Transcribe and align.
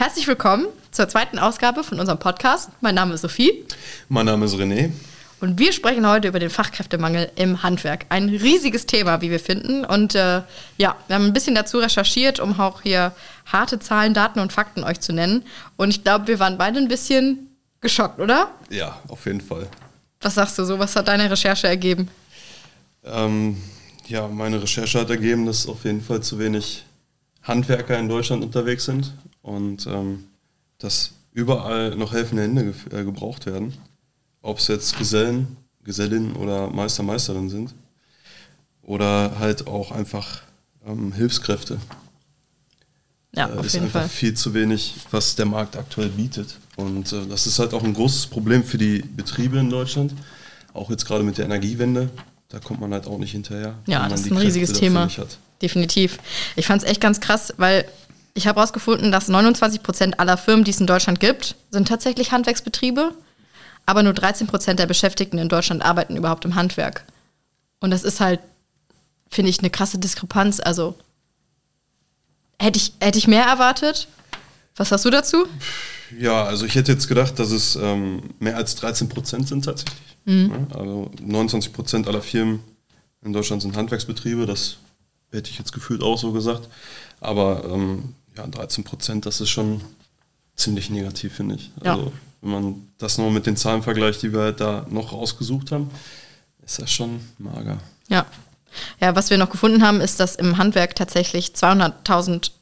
Herzlich 0.00 0.26
willkommen 0.26 0.66
zur 0.92 1.10
zweiten 1.10 1.38
Ausgabe 1.38 1.84
von 1.84 2.00
unserem 2.00 2.18
Podcast. 2.18 2.70
Mein 2.80 2.94
Name 2.94 3.12
ist 3.12 3.20
Sophie. 3.20 3.66
Mein 4.08 4.24
Name 4.24 4.46
ist 4.46 4.54
René. 4.54 4.92
Und 5.40 5.58
wir 5.58 5.74
sprechen 5.74 6.08
heute 6.08 6.26
über 6.28 6.38
den 6.38 6.48
Fachkräftemangel 6.48 7.30
im 7.34 7.62
Handwerk. 7.62 8.06
Ein 8.08 8.30
riesiges 8.30 8.86
Thema, 8.86 9.20
wie 9.20 9.30
wir 9.30 9.38
finden. 9.38 9.84
Und 9.84 10.14
äh, 10.14 10.40
ja, 10.78 10.96
wir 11.06 11.14
haben 11.14 11.26
ein 11.26 11.34
bisschen 11.34 11.54
dazu 11.54 11.80
recherchiert, 11.80 12.40
um 12.40 12.58
auch 12.58 12.80
hier 12.80 13.12
harte 13.44 13.78
Zahlen, 13.78 14.14
Daten 14.14 14.40
und 14.40 14.54
Fakten 14.54 14.84
euch 14.84 15.00
zu 15.00 15.12
nennen. 15.12 15.44
Und 15.76 15.90
ich 15.90 16.02
glaube, 16.02 16.28
wir 16.28 16.38
waren 16.38 16.56
beide 16.56 16.78
ein 16.78 16.88
bisschen 16.88 17.54
geschockt, 17.82 18.20
oder? 18.20 18.52
Ja, 18.70 18.98
auf 19.08 19.26
jeden 19.26 19.42
Fall. 19.42 19.68
Was 20.22 20.36
sagst 20.36 20.58
du 20.58 20.64
so? 20.64 20.78
Was 20.78 20.96
hat 20.96 21.08
deine 21.08 21.30
Recherche 21.30 21.68
ergeben? 21.68 22.08
Ähm, 23.04 23.58
ja, 24.06 24.26
meine 24.28 24.62
Recherche 24.62 24.98
hat 24.98 25.10
ergeben, 25.10 25.44
dass 25.44 25.66
auf 25.66 25.84
jeden 25.84 26.00
Fall 26.00 26.22
zu 26.22 26.38
wenig 26.38 26.86
Handwerker 27.42 27.98
in 27.98 28.08
Deutschland 28.08 28.42
unterwegs 28.42 28.86
sind 28.86 29.12
und 29.42 29.86
ähm, 29.86 30.24
dass 30.78 31.12
überall 31.32 31.94
noch 31.96 32.12
helfende 32.12 32.42
Hände 32.42 32.72
ge 32.72 33.00
äh, 33.00 33.04
gebraucht 33.04 33.46
werden. 33.46 33.74
Ob 34.42 34.58
es 34.58 34.68
jetzt 34.68 34.96
Gesellen, 34.98 35.56
Gesellinnen 35.84 36.36
oder 36.36 36.68
Meister, 36.70 37.02
Meisterinnen 37.02 37.50
sind. 37.50 37.74
Oder 38.82 39.38
halt 39.38 39.66
auch 39.66 39.92
einfach 39.92 40.42
ähm, 40.86 41.12
Hilfskräfte. 41.12 41.78
Ja, 43.34 43.48
äh, 43.48 43.58
auf 43.58 43.66
ist 43.66 43.74
jeden 43.74 43.86
einfach 43.86 44.00
Fall. 44.00 44.08
viel 44.08 44.34
zu 44.34 44.54
wenig, 44.54 44.96
was 45.10 45.36
der 45.36 45.46
Markt 45.46 45.76
aktuell 45.76 46.08
bietet. 46.08 46.58
Und 46.76 47.12
äh, 47.12 47.26
das 47.26 47.46
ist 47.46 47.58
halt 47.58 47.74
auch 47.74 47.84
ein 47.84 47.94
großes 47.94 48.26
Problem 48.26 48.64
für 48.64 48.78
die 48.78 49.02
Betriebe 49.02 49.58
in 49.58 49.70
Deutschland. 49.70 50.14
Auch 50.72 50.90
jetzt 50.90 51.04
gerade 51.04 51.22
mit 51.22 51.38
der 51.38 51.44
Energiewende, 51.44 52.10
da 52.48 52.58
kommt 52.58 52.80
man 52.80 52.92
halt 52.92 53.06
auch 53.06 53.18
nicht 53.18 53.32
hinterher. 53.32 53.78
Ja, 53.86 54.08
das 54.08 54.20
ist 54.20 54.26
ein 54.26 54.30
Kräfte 54.30 54.46
riesiges 54.46 54.72
Thema. 54.72 55.08
Definitiv. 55.62 56.18
Ich 56.56 56.66
fand 56.66 56.82
es 56.82 56.88
echt 56.88 57.00
ganz 57.00 57.20
krass, 57.20 57.52
weil 57.58 57.84
ich 58.34 58.46
habe 58.46 58.60
herausgefunden, 58.60 59.12
dass 59.12 59.28
29 59.28 59.82
Prozent 59.82 60.20
aller 60.20 60.36
Firmen, 60.36 60.64
die 60.64 60.70
es 60.70 60.80
in 60.80 60.86
Deutschland 60.86 61.20
gibt, 61.20 61.56
sind 61.70 61.88
tatsächlich 61.88 62.32
Handwerksbetriebe. 62.32 63.12
Aber 63.86 64.02
nur 64.02 64.12
13 64.12 64.46
Prozent 64.46 64.78
der 64.78 64.86
Beschäftigten 64.86 65.38
in 65.38 65.48
Deutschland 65.48 65.82
arbeiten 65.84 66.16
überhaupt 66.16 66.44
im 66.44 66.54
Handwerk. 66.54 67.04
Und 67.80 67.90
das 67.90 68.04
ist 68.04 68.20
halt, 68.20 68.40
finde 69.28 69.50
ich, 69.50 69.58
eine 69.58 69.70
krasse 69.70 69.98
Diskrepanz. 69.98 70.60
Also 70.60 70.94
hätte 72.58 72.78
ich, 72.78 72.92
hätte 73.00 73.18
ich 73.18 73.26
mehr 73.26 73.44
erwartet. 73.44 74.06
Was 74.76 74.92
hast 74.92 75.04
du 75.04 75.10
dazu? 75.10 75.46
Ja, 76.18 76.44
also 76.44 76.66
ich 76.66 76.74
hätte 76.74 76.92
jetzt 76.92 77.08
gedacht, 77.08 77.38
dass 77.38 77.50
es 77.50 77.76
ähm, 77.76 78.22
mehr 78.38 78.56
als 78.56 78.74
13 78.76 79.08
Prozent 79.08 79.48
sind 79.48 79.64
tatsächlich. 79.64 80.16
Mhm. 80.24 80.68
Also 80.72 81.10
29 81.20 81.72
Prozent 81.72 82.08
aller 82.08 82.22
Firmen 82.22 82.60
in 83.22 83.32
Deutschland 83.32 83.62
sind 83.62 83.76
Handwerksbetriebe, 83.76 84.46
das 84.46 84.76
hätte 85.30 85.50
ich 85.50 85.58
jetzt 85.58 85.72
gefühlt 85.72 86.02
auch 86.02 86.18
so 86.18 86.32
gesagt. 86.32 86.68
Aber 87.20 87.64
ähm, 87.64 88.14
ja, 88.40 88.46
13 88.46 88.84
Prozent, 88.84 89.26
das 89.26 89.40
ist 89.40 89.50
schon 89.50 89.80
ziemlich 90.56 90.90
negativ, 90.90 91.34
finde 91.34 91.56
ich. 91.56 91.70
Ja. 91.82 91.94
Also 91.94 92.12
wenn 92.42 92.50
man 92.50 92.88
das 92.98 93.18
nur 93.18 93.30
mit 93.30 93.46
den 93.46 93.56
Zahlen 93.56 93.82
vergleicht, 93.82 94.22
die 94.22 94.32
wir 94.32 94.40
halt 94.40 94.60
da 94.60 94.86
noch 94.88 95.12
rausgesucht 95.12 95.72
haben, 95.72 95.90
ist 96.64 96.80
das 96.80 96.90
schon 96.90 97.20
mager. 97.38 97.78
Ja. 98.08 98.26
Ja, 99.00 99.16
was 99.16 99.30
wir 99.30 99.38
noch 99.38 99.50
gefunden 99.50 99.84
haben, 99.84 100.00
ist, 100.00 100.20
dass 100.20 100.36
im 100.36 100.56
Handwerk 100.56 100.94
tatsächlich 100.94 101.48
200.000 101.48 102.52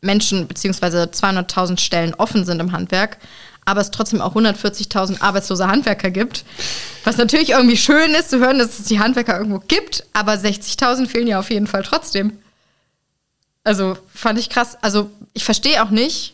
Menschen 0.00 0.46
bzw. 0.46 1.04
200.000 1.04 1.78
Stellen 1.78 2.14
offen 2.14 2.46
sind 2.46 2.60
im 2.60 2.72
Handwerk, 2.72 3.18
aber 3.66 3.82
es 3.82 3.90
trotzdem 3.90 4.22
auch 4.22 4.34
140.000 4.34 5.20
arbeitslose 5.20 5.66
Handwerker 5.66 6.10
gibt. 6.10 6.46
Was 7.04 7.18
natürlich 7.18 7.50
irgendwie 7.50 7.76
schön 7.76 8.12
ist 8.12 8.30
zu 8.30 8.38
hören, 8.38 8.58
dass 8.58 8.78
es 8.78 8.86
die 8.86 9.00
Handwerker 9.00 9.36
irgendwo 9.36 9.60
gibt, 9.68 10.04
aber 10.14 10.32
60.000 10.32 11.06
fehlen 11.06 11.26
ja 11.26 11.38
auf 11.38 11.50
jeden 11.50 11.66
Fall 11.66 11.82
trotzdem. 11.82 12.38
Also 13.68 13.98
fand 14.14 14.38
ich 14.38 14.48
krass. 14.48 14.78
Also 14.80 15.10
ich 15.34 15.44
verstehe 15.44 15.82
auch 15.84 15.90
nicht, 15.90 16.32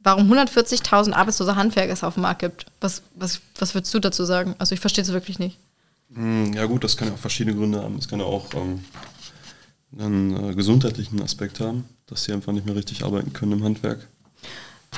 warum 0.00 0.30
140.000 0.30 1.14
arbeitslose 1.14 1.56
Handwerker 1.56 1.92
es 1.94 2.04
auf 2.04 2.14
dem 2.14 2.24
Markt 2.24 2.40
gibt. 2.40 2.66
Was, 2.82 3.00
was, 3.14 3.40
was 3.58 3.74
würdest 3.74 3.94
du 3.94 3.98
dazu 3.98 4.26
sagen? 4.26 4.54
Also 4.58 4.74
ich 4.74 4.80
verstehe 4.80 5.02
es 5.02 5.10
wirklich 5.12 5.38
nicht. 5.38 5.56
Hm, 6.14 6.52
Ja 6.52 6.66
gut, 6.66 6.84
das 6.84 6.98
kann 6.98 7.08
ja 7.08 7.14
auch 7.14 7.18
verschiedene 7.18 7.56
Gründe 7.56 7.82
haben. 7.82 7.96
Es 7.96 8.08
kann 8.08 8.20
ja 8.20 8.26
auch 8.26 8.52
ähm, 8.52 8.84
einen 9.98 10.50
äh, 10.50 10.54
gesundheitlichen 10.54 11.22
Aspekt 11.22 11.60
haben, 11.60 11.88
dass 12.08 12.24
sie 12.24 12.32
einfach 12.34 12.52
nicht 12.52 12.66
mehr 12.66 12.76
richtig 12.76 13.04
arbeiten 13.04 13.32
können 13.32 13.52
im 13.52 13.64
Handwerk. 13.64 14.06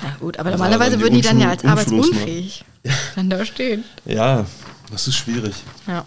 Ja 0.03 0.17
gut, 0.19 0.37
aber 0.37 0.51
Also 0.51 0.63
normalerweise 0.65 0.97
die 0.97 1.03
würden 1.05 1.15
die 1.15 1.21
dann 1.21 1.39
ja 1.39 1.51
als 1.51 1.65
arbeitsunfähig 1.65 2.65
dann 3.15 3.31
da 3.31 3.45
stehen. 3.45 3.85
Ja, 4.05 4.47
das 4.91 5.07
ist 5.07 5.15
schwierig. 5.15 5.55
Ja. 5.87 6.05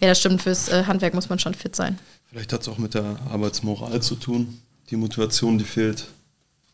Ja, 0.00 0.08
das 0.08 0.18
stimmt. 0.20 0.40
Fürs 0.40 0.68
äh, 0.70 0.84
Handwerk 0.86 1.12
muss 1.12 1.28
man 1.28 1.38
schon 1.38 1.52
fit 1.52 1.76
sein. 1.76 1.98
Vielleicht 2.30 2.52
hat 2.54 2.62
es 2.62 2.68
auch 2.68 2.78
mit 2.78 2.94
der 2.94 3.18
Arbeitsmoral 3.30 4.00
zu 4.00 4.14
tun, 4.16 4.58
die 4.90 4.96
Motivation, 4.96 5.58
die 5.58 5.64
fehlt. 5.64 6.06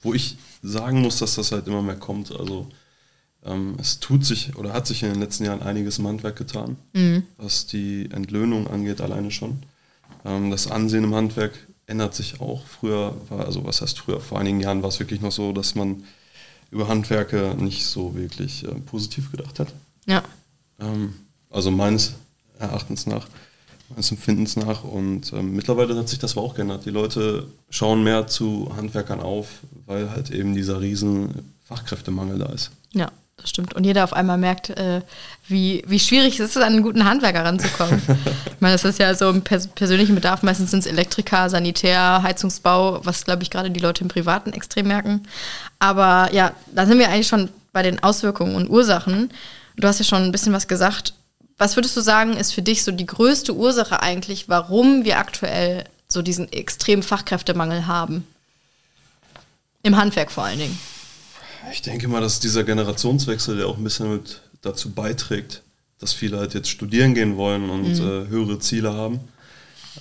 Wo 0.01 0.15
ich 0.15 0.37
sagen 0.63 1.01
muss, 1.03 1.19
dass 1.19 1.35
das 1.35 1.53
halt 1.53 1.67
immer 1.67 1.83
mehr 1.83 1.97
kommt. 1.97 2.31
Also 2.33 2.69
ähm, 3.45 3.77
es 3.81 4.01
tut 4.01 4.25
sich 4.25 4.57
oder 4.57 4.73
hat 4.73 4.87
sich 4.87 5.03
in 5.03 5.11
den 5.11 5.21
letzten 5.21 5.45
Jahren 5.45 5.63
einiges 5.63 5.99
im 5.99 6.07
Handwerk 6.07 6.37
getan, 6.37 6.77
was 7.37 7.67
die 7.67 8.09
Entlöhnung 8.13 8.69
angeht, 8.69 9.01
alleine 9.01 9.31
schon. 9.31 9.63
Ähm, 10.25 10.51
das 10.51 10.71
Ansehen 10.71 11.05
im 11.05 11.15
Handwerk 11.15 11.53
ändert 11.87 12.15
sich 12.15 12.41
auch. 12.41 12.67
Früher 12.67 13.15
war, 13.29 13.47
also 13.47 13.65
was 13.65 13.81
heißt 13.81 13.99
früher, 13.99 14.21
vor 14.21 14.39
einigen 14.39 14.61
Jahren 14.61 14.83
war 14.83 14.89
es 14.89 14.99
wirklich 14.99 15.21
noch 15.21 15.33
so, 15.33 15.53
dass 15.53 15.75
man 15.75 16.05
über 16.71 16.89
Handwerke 16.89 17.55
nicht 17.59 17.87
so 17.87 18.15
wirklich 18.15 18.65
äh, 18.65 18.75
positiv 18.75 19.31
gedacht 19.31 19.59
hat. 19.59 19.73
Ja. 20.07 20.23
Ähm, 20.79 21.15
also 21.51 21.71
meines 21.71 22.15
Erachtens 22.59 23.07
nach, 23.07 23.27
meines 23.89 24.11
Empfindens 24.11 24.57
nach. 24.57 24.85
Und 24.85 25.33
ähm, 25.33 25.55
mittlerweile 25.55 25.97
hat 25.97 26.09
sich 26.09 26.19
das 26.19 26.37
aber 26.37 26.47
auch 26.47 26.55
geändert. 26.55 26.85
Die 26.85 26.91
Leute 26.91 27.47
schauen 27.71 28.03
mehr 28.05 28.27
zu 28.27 28.71
Handwerkern 28.77 29.21
auf, 29.21 29.49
weil 29.87 30.11
halt 30.11 30.31
eben 30.31 30.55
dieser 30.55 30.81
riesen 30.81 31.53
Fachkräftemangel 31.65 32.39
da 32.39 32.47
ist. 32.47 32.71
Ja, 32.93 33.11
das 33.37 33.51
stimmt. 33.51 33.75
Und 33.75 33.85
jeder 33.85 34.05
auf 34.05 34.13
einmal 34.13 34.37
merkt, 34.37 34.71
äh, 34.71 35.01
wie, 35.47 35.85
wie 35.87 36.01
schwierig 36.01 36.41
es 36.41 36.51
ist, 36.51 36.57
an 36.57 36.65
einen 36.65 36.83
guten 36.83 37.05
Handwerker 37.05 37.45
ranzukommen. 37.45 38.03
ich 38.47 38.61
meine, 38.61 38.75
das 38.75 38.85
ist 38.85 38.99
ja 38.99 39.15
so 39.15 39.31
im 39.31 39.43
pers 39.43 39.69
persönlichen 39.69 40.15
Bedarf. 40.15 40.43
Meistens 40.43 40.71
sind 40.71 40.81
es 40.81 40.87
Elektriker, 40.87 41.49
Sanitär, 41.49 42.23
Heizungsbau, 42.23 43.01
was, 43.05 43.25
glaube 43.25 43.43
ich, 43.43 43.51
gerade 43.51 43.71
die 43.71 43.81
Leute 43.81 44.03
im 44.03 44.09
Privaten 44.09 44.53
extrem 44.53 44.89
merken. 44.89 45.23
Aber 45.79 46.33
ja, 46.33 46.53
da 46.75 46.87
sind 46.87 46.99
wir 46.99 47.09
eigentlich 47.09 47.29
schon 47.29 47.49
bei 47.73 47.83
den 47.83 48.03
Auswirkungen 48.03 48.57
und 48.57 48.69
Ursachen. 48.69 49.31
Du 49.77 49.87
hast 49.87 50.01
ja 50.01 50.05
schon 50.05 50.25
ein 50.25 50.33
bisschen 50.33 50.53
was 50.53 50.67
gesagt. 50.67 51.15
Was 51.59 51.77
würdest 51.77 51.97
du 51.97 52.01
sagen, 52.01 52.37
ist 52.37 52.53
für 52.53 52.63
dich 52.63 52.85
so 52.85 52.93
die 52.93 53.07
größte 53.07 53.55
Ursache 53.55 54.01
eigentlich, 54.01 54.49
warum 54.49 55.05
wir 55.05 55.19
aktuell 55.19 55.85
so 56.09 56.23
diesen 56.23 56.51
extremen 56.53 57.03
Fachkräftemangel 57.03 57.89
haben? 57.89 58.25
Im 59.83 59.97
Handwerk 59.97 60.31
vor 60.31 60.45
allen 60.45 60.61
Dingen. 60.61 60.79
Ich 61.73 61.83
denke 61.83 62.07
mal, 62.09 62.21
dass 62.21 62.41
dieser 62.41 62.63
Generationswechsel, 62.63 63.57
der 63.57 63.67
auch 63.67 63.77
ein 63.77 63.85
bisschen 63.85 64.13
mit 64.13 64.41
dazu 64.63 64.91
beiträgt, 64.91 65.63
dass 65.99 66.13
viele 66.13 66.39
halt 66.39 66.55
jetzt 66.55 66.69
studieren 66.69 67.15
gehen 67.15 67.37
wollen 67.37 67.69
und 67.71 67.99
äh, 67.99 68.29
höhere 68.29 68.61
Ziele 68.61 68.95
haben. 68.95 69.21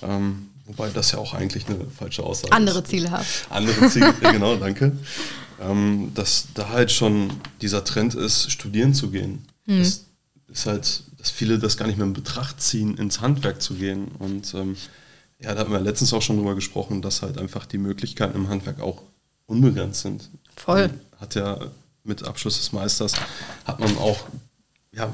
Ähm, 0.02 0.48
wobei 0.66 0.90
das 0.90 1.10
ja 1.12 1.18
auch 1.18 1.34
eigentlich 1.34 1.66
eine 1.66 1.78
falsche 1.98 2.22
Aussage 2.22 2.52
Andere 2.52 2.78
ist. 2.78 2.88
Ziele 2.88 3.10
haben. 3.10 3.26
Andere 3.50 3.88
Ziele, 3.88 4.14
genau, 4.20 4.56
danke. 4.56 4.92
Ähm, 5.60 6.12
dass 6.14 6.46
da 6.54 6.68
halt 6.68 6.92
schon 6.92 7.30
dieser 7.60 7.82
Trend 7.84 8.14
ist, 8.14 8.50
studieren 8.52 8.94
zu 8.94 9.10
gehen. 9.10 9.44
Das 9.66 10.04
ist 10.48 10.66
halt, 10.66 11.02
dass 11.18 11.30
viele 11.30 11.58
das 11.58 11.76
gar 11.76 11.86
nicht 11.86 11.98
mehr 11.98 12.06
in 12.06 12.12
Betracht 12.12 12.60
ziehen, 12.60 12.96
ins 12.96 13.20
Handwerk 13.20 13.60
zu 13.60 13.74
gehen. 13.74 14.08
Und 14.18 14.54
ähm, 14.54 14.76
ja, 15.40 15.54
da 15.54 15.60
haben 15.60 15.72
wir 15.72 15.80
letztens 15.80 16.12
auch 16.12 16.22
schon 16.22 16.36
drüber 16.36 16.54
gesprochen, 16.54 17.02
dass 17.02 17.22
halt 17.22 17.38
einfach 17.38 17.66
die 17.66 17.78
Möglichkeiten 17.78 18.36
im 18.36 18.48
Handwerk 18.48 18.80
auch 18.80 19.02
unbegrenzt 19.46 20.02
sind. 20.02 20.30
Voll. 20.56 20.88
Man 20.88 21.20
hat 21.20 21.34
ja 21.34 21.58
mit 22.04 22.24
Abschluss 22.24 22.58
des 22.58 22.72
Meisters, 22.72 23.14
hat 23.64 23.80
man 23.80 23.96
auch, 23.98 24.24
ja, 24.92 25.12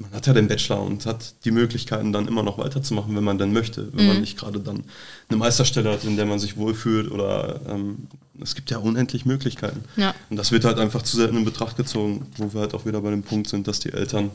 man 0.00 0.12
hat 0.12 0.26
ja 0.26 0.32
den 0.32 0.48
Bachelor 0.48 0.80
und 0.82 1.06
hat 1.06 1.34
die 1.44 1.50
Möglichkeiten 1.50 2.12
dann 2.12 2.28
immer 2.28 2.42
noch 2.42 2.58
weiterzumachen, 2.58 3.14
wenn 3.16 3.24
man 3.24 3.38
denn 3.38 3.52
möchte. 3.52 3.92
Wenn 3.92 4.04
Mhm. 4.06 4.12
man 4.12 4.20
nicht 4.20 4.38
gerade 4.38 4.60
dann 4.60 4.84
eine 5.28 5.38
Meisterstelle 5.38 5.90
hat, 5.90 6.04
in 6.04 6.16
der 6.16 6.26
man 6.26 6.38
sich 6.38 6.56
wohlfühlt 6.56 7.10
oder 7.10 7.60
ähm, 7.68 8.06
es 8.40 8.54
gibt 8.54 8.70
ja 8.70 8.78
unendlich 8.78 9.26
Möglichkeiten. 9.26 9.82
Ja. 9.96 10.14
Und 10.30 10.36
das 10.36 10.52
wird 10.52 10.64
halt 10.64 10.78
einfach 10.78 11.02
zu 11.02 11.16
selten 11.16 11.36
in 11.36 11.44
Betracht 11.44 11.76
gezogen, 11.76 12.26
wo 12.36 12.52
wir 12.54 12.60
halt 12.60 12.74
auch 12.74 12.86
wieder 12.86 13.00
bei 13.00 13.10
dem 13.10 13.22
Punkt 13.24 13.48
sind, 13.48 13.66
dass 13.66 13.80
die 13.80 13.92
Eltern 13.92 14.30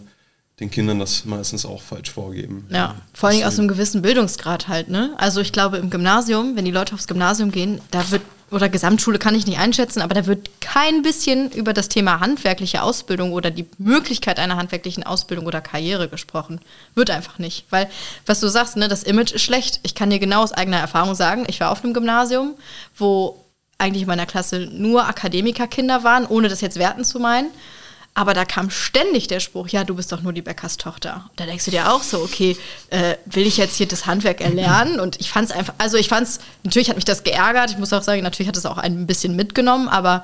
den 0.59 0.69
Kindern 0.69 0.99
das 0.99 1.25
meistens 1.25 1.65
auch 1.65 1.81
falsch 1.81 2.11
vorgeben. 2.11 2.65
Ja, 2.69 2.95
vor 3.13 3.29
allem 3.29 3.43
aus 3.43 3.57
einem 3.57 3.67
gewissen 3.67 4.01
Bildungsgrad 4.03 4.67
halt, 4.67 4.87
ne? 4.89 5.13
Also 5.17 5.41
ich 5.41 5.51
glaube 5.51 5.77
im 5.77 5.89
Gymnasium, 5.89 6.55
wenn 6.55 6.65
die 6.65 6.71
Leute 6.71 6.93
aufs 6.93 7.07
Gymnasium 7.07 7.51
gehen, 7.51 7.81
da 7.89 8.11
wird, 8.11 8.21
oder 8.53 8.69
Gesamtschule 8.69 9.19
kann 9.19 9.35
ich 9.35 9.47
nicht 9.47 9.59
einschätzen, 9.59 10.01
aber 10.01 10.13
da 10.13 10.25
wird 10.27 10.49
kein 10.61 11.01
bisschen 11.01 11.51
über 11.51 11.73
das 11.73 11.89
Thema 11.89 12.19
handwerkliche 12.19 12.83
Ausbildung 12.83 13.33
oder 13.33 13.51
die 13.51 13.65
Möglichkeit 13.77 14.39
einer 14.39 14.57
handwerklichen 14.57 15.03
Ausbildung 15.03 15.45
oder 15.45 15.59
Karriere 15.59 16.07
gesprochen. 16.07 16.61
Wird 16.95 17.09
einfach 17.09 17.39
nicht. 17.39 17.65
Weil, 17.71 17.89
was 18.25 18.39
du 18.39 18.47
sagst, 18.47 18.77
ne, 18.77 18.87
das 18.87 19.03
Image 19.03 19.31
ist 19.31 19.41
schlecht. 19.41 19.79
Ich 19.83 19.95
kann 19.95 20.09
dir 20.09 20.19
genau 20.19 20.43
aus 20.43 20.53
eigener 20.53 20.77
Erfahrung 20.77 21.15
sagen, 21.15 21.45
ich 21.47 21.59
war 21.59 21.71
auf 21.71 21.83
einem 21.83 21.93
Gymnasium, 21.93 22.53
wo 22.95 23.43
eigentlich 23.77 24.03
in 24.03 24.07
meiner 24.07 24.25
Klasse 24.25 24.69
nur 24.71 25.07
Akademikerkinder 25.07 26.03
waren, 26.03 26.25
ohne 26.25 26.47
das 26.47 26.61
jetzt 26.61 26.77
werten 26.77 27.03
zu 27.03 27.19
meinen. 27.19 27.49
Aber 28.15 28.35
da 28.35 28.45
kam 28.45 28.69
ständig 28.69 29.27
der 29.27 29.39
Spruch, 29.39 29.69
ja, 29.69 29.83
du 29.83 29.95
bist 29.95 30.11
doch 30.11 30.21
nur 30.21 30.33
die 30.33 30.43
Bäckerstochter. 30.43 31.29
Da 31.35 31.45
denkst 31.45 31.65
du 31.65 31.71
dir 31.71 31.91
auch 31.91 32.03
so, 32.03 32.21
okay, 32.21 32.55
äh, 32.91 33.15
will 33.25 33.47
ich 33.47 33.57
jetzt 33.57 33.75
hier 33.77 33.87
das 33.87 34.05
Handwerk 34.05 34.39
erlernen? 34.39 34.99
Und 34.99 35.19
ich 35.19 35.31
fand 35.31 35.49
es 35.49 35.55
einfach, 35.55 35.73
also 35.79 35.97
ich 35.97 36.09
fand 36.09 36.27
es, 36.27 36.39
natürlich 36.63 36.89
hat 36.89 36.95
mich 36.95 37.05
das 37.05 37.23
geärgert. 37.23 37.71
Ich 37.71 37.77
muss 37.79 37.91
auch 37.91 38.03
sagen, 38.03 38.21
natürlich 38.21 38.47
hat 38.47 38.57
es 38.57 38.67
auch 38.67 38.77
ein 38.77 39.07
bisschen 39.07 39.35
mitgenommen, 39.35 39.87
aber 39.87 40.23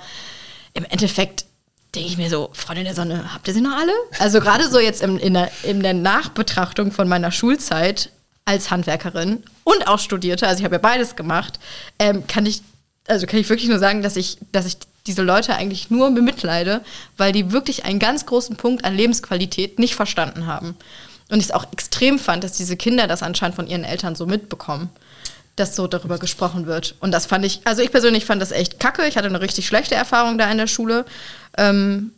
im 0.73 0.85
Endeffekt 0.85 1.45
denke 1.95 2.09
ich 2.09 2.17
mir 2.17 2.29
so, 2.29 2.51
Freunde 2.53 2.83
der 2.83 2.93
Sonne, 2.93 3.33
habt 3.33 3.47
ihr 3.47 3.53
sie 3.55 3.61
noch 3.61 3.75
alle? 3.75 3.93
Also 4.19 4.39
gerade 4.39 4.69
so 4.69 4.79
jetzt 4.79 5.01
in, 5.01 5.17
in, 5.17 5.33
der, 5.33 5.49
in 5.63 5.81
der 5.81 5.95
Nachbetrachtung 5.95 6.91
von 6.91 7.07
meiner 7.07 7.31
Schulzeit 7.31 8.11
als 8.45 8.69
Handwerkerin 8.69 9.43
und 9.63 9.87
auch 9.87 9.99
Studierte, 9.99 10.47
also 10.47 10.59
ich 10.59 10.65
habe 10.65 10.75
ja 10.75 10.79
beides 10.79 11.15
gemacht, 11.15 11.59
ähm, 11.97 12.27
kann 12.27 12.45
ich, 12.45 12.61
also 13.07 13.25
kann 13.25 13.39
ich 13.39 13.49
wirklich 13.49 13.69
nur 13.69 13.79
sagen, 13.79 14.03
dass 14.03 14.15
ich, 14.15 14.37
dass 14.51 14.67
ich 14.67 14.77
diese 15.09 15.23
Leute 15.23 15.55
eigentlich 15.55 15.89
nur 15.89 16.09
bemitleide, 16.11 16.81
weil 17.17 17.33
die 17.33 17.51
wirklich 17.51 17.83
einen 17.83 17.99
ganz 17.99 18.25
großen 18.25 18.55
Punkt 18.55 18.85
an 18.85 18.95
Lebensqualität 18.95 19.79
nicht 19.79 19.95
verstanden 19.95 20.45
haben. 20.45 20.75
Und 21.29 21.39
ich 21.39 21.45
es 21.45 21.51
auch 21.51 21.65
extrem 21.73 22.17
fand, 22.17 22.43
dass 22.43 22.53
diese 22.53 22.77
Kinder 22.77 23.07
das 23.07 23.23
anscheinend 23.23 23.55
von 23.55 23.67
ihren 23.67 23.83
Eltern 23.83 24.15
so 24.15 24.25
mitbekommen 24.25 24.89
dass 25.59 25.75
so 25.75 25.87
darüber 25.87 26.17
gesprochen 26.17 26.65
wird. 26.65 26.95
Und 27.01 27.11
das 27.11 27.25
fand 27.25 27.45
ich, 27.45 27.61
also 27.65 27.81
ich 27.81 27.91
persönlich 27.91 28.25
fand 28.25 28.41
das 28.41 28.51
echt 28.51 28.79
kacke. 28.79 29.05
Ich 29.05 29.17
hatte 29.17 29.27
eine 29.27 29.41
richtig 29.41 29.67
schlechte 29.67 29.93
Erfahrung 29.93 30.37
da 30.37 30.49
in 30.49 30.57
der 30.57 30.67
Schule. 30.67 31.05
Ähm, 31.57 32.11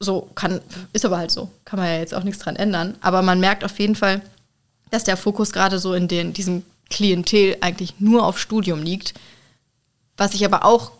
so 0.00 0.30
kann, 0.34 0.60
ist 0.92 1.04
aber 1.04 1.18
halt 1.18 1.30
so. 1.30 1.50
Kann 1.64 1.78
man 1.78 1.88
ja 1.88 1.98
jetzt 1.98 2.14
auch 2.14 2.24
nichts 2.24 2.42
dran 2.42 2.56
ändern. 2.56 2.96
Aber 3.00 3.22
man 3.22 3.38
merkt 3.38 3.64
auf 3.64 3.78
jeden 3.78 3.94
Fall, 3.96 4.22
dass 4.90 5.04
der 5.04 5.16
Fokus 5.16 5.52
gerade 5.52 5.78
so 5.78 5.92
in 5.94 6.08
den, 6.08 6.32
diesem 6.32 6.64
Klientel 6.88 7.58
eigentlich 7.60 7.94
nur 7.98 8.24
auf 8.24 8.38
Studium 8.38 8.82
liegt. 8.82 9.14
Was 10.16 10.34
ich 10.34 10.44
aber 10.44 10.64
auch 10.64 10.92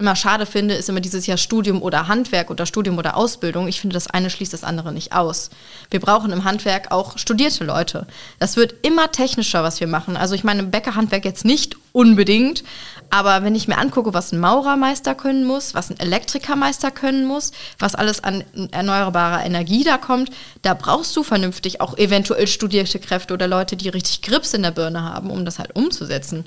immer 0.00 0.16
schade 0.16 0.46
finde, 0.46 0.74
ist 0.74 0.88
immer 0.88 1.00
dieses 1.00 1.26
Jahr 1.26 1.36
Studium 1.36 1.82
oder 1.82 2.08
Handwerk 2.08 2.50
oder 2.50 2.66
Studium 2.66 2.98
oder 2.98 3.16
Ausbildung. 3.16 3.68
Ich 3.68 3.80
finde, 3.80 3.94
das 3.94 4.08
eine 4.08 4.30
schließt 4.30 4.52
das 4.52 4.64
andere 4.64 4.92
nicht 4.92 5.12
aus. 5.12 5.50
Wir 5.90 6.00
brauchen 6.00 6.32
im 6.32 6.44
Handwerk 6.44 6.90
auch 6.90 7.18
studierte 7.18 7.64
Leute. 7.64 8.06
Das 8.38 8.56
wird 8.56 8.74
immer 8.86 9.12
technischer, 9.12 9.62
was 9.62 9.80
wir 9.80 9.86
machen. 9.86 10.16
Also 10.16 10.34
ich 10.34 10.44
meine, 10.44 10.64
Bäckerhandwerk 10.64 11.24
jetzt 11.24 11.44
nicht 11.44 11.76
unbedingt, 11.92 12.62
aber 13.10 13.42
wenn 13.42 13.56
ich 13.56 13.66
mir 13.66 13.78
angucke, 13.78 14.14
was 14.14 14.32
ein 14.32 14.38
Maurermeister 14.38 15.16
können 15.16 15.44
muss, 15.44 15.74
was 15.74 15.90
ein 15.90 15.98
Elektrikermeister 15.98 16.92
können 16.92 17.26
muss, 17.26 17.50
was 17.78 17.96
alles 17.96 18.22
an 18.22 18.44
erneuerbarer 18.70 19.44
Energie 19.44 19.82
da 19.82 19.98
kommt, 19.98 20.30
da 20.62 20.74
brauchst 20.74 21.16
du 21.16 21.24
vernünftig 21.24 21.80
auch 21.80 21.98
eventuell 21.98 22.46
studierte 22.46 23.00
Kräfte 23.00 23.34
oder 23.34 23.48
Leute, 23.48 23.76
die 23.76 23.88
richtig 23.88 24.22
Grips 24.22 24.54
in 24.54 24.62
der 24.62 24.70
Birne 24.70 25.02
haben, 25.02 25.30
um 25.30 25.44
das 25.44 25.58
halt 25.58 25.74
umzusetzen. 25.74 26.44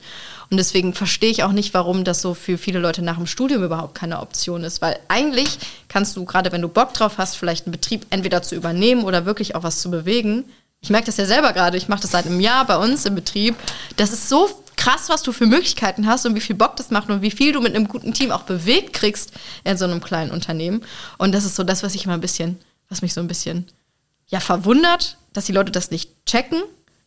Und 0.53 0.57
deswegen 0.57 0.93
verstehe 0.93 1.31
ich 1.31 1.41
auch 1.41 1.51
nicht, 1.51 1.73
warum 1.73 2.03
das 2.03 2.21
so 2.21 2.35
für 2.35 2.59
viele 2.59 2.77
Leute 2.77 3.01
nach 3.01 3.17
dem 3.17 3.25
Studium 3.25 3.63
überhaupt 3.63 3.95
keine 3.95 4.19
Option 4.19 4.63
ist. 4.63 4.83
Weil 4.83 4.99
eigentlich 5.07 5.57
kannst 5.87 6.15
du, 6.15 6.25
gerade 6.25 6.51
wenn 6.51 6.61
du 6.61 6.67
Bock 6.67 6.93
drauf 6.93 7.17
hast, 7.17 7.37
vielleicht 7.37 7.65
einen 7.65 7.71
Betrieb 7.71 8.05
entweder 8.11 8.43
zu 8.43 8.53
übernehmen 8.53 9.03
oder 9.03 9.25
wirklich 9.25 9.55
auch 9.55 9.63
was 9.63 9.81
zu 9.81 9.89
bewegen. 9.89 10.45
Ich 10.79 10.91
merke 10.91 11.07
das 11.07 11.17
ja 11.17 11.25
selber 11.25 11.53
gerade. 11.53 11.75
Ich 11.75 11.87
mache 11.87 12.03
das 12.03 12.11
seit 12.11 12.27
einem 12.27 12.39
Jahr 12.39 12.67
bei 12.67 12.77
uns 12.77 13.03
im 13.07 13.15
Betrieb. 13.15 13.55
Das 13.97 14.13
ist 14.13 14.29
so 14.29 14.47
krass, 14.75 15.09
was 15.09 15.23
du 15.23 15.31
für 15.31 15.47
Möglichkeiten 15.47 16.05
hast 16.05 16.27
und 16.27 16.35
wie 16.35 16.39
viel 16.39 16.55
Bock 16.55 16.75
das 16.75 16.91
macht 16.91 17.09
und 17.09 17.23
wie 17.23 17.31
viel 17.31 17.51
du 17.51 17.59
mit 17.59 17.75
einem 17.75 17.87
guten 17.87 18.13
Team 18.13 18.29
auch 18.29 18.43
bewegt 18.43 18.93
kriegst 18.93 19.31
in 19.63 19.75
so 19.75 19.85
einem 19.85 20.01
kleinen 20.01 20.29
Unternehmen. 20.29 20.85
Und 21.17 21.33
das 21.33 21.45
ist 21.45 21.55
so 21.55 21.63
das, 21.63 21.81
was 21.81 21.95
ich 21.95 22.05
immer 22.05 22.13
ein 22.13 22.21
bisschen, 22.21 22.59
was 22.89 23.01
mich 23.01 23.15
so 23.15 23.21
ein 23.21 23.27
bisschen 23.27 23.65
ja 24.27 24.39
verwundert, 24.39 25.17
dass 25.33 25.45
die 25.45 25.51
Leute 25.51 25.71
das 25.71 25.89
nicht 25.89 26.11
checken 26.27 26.61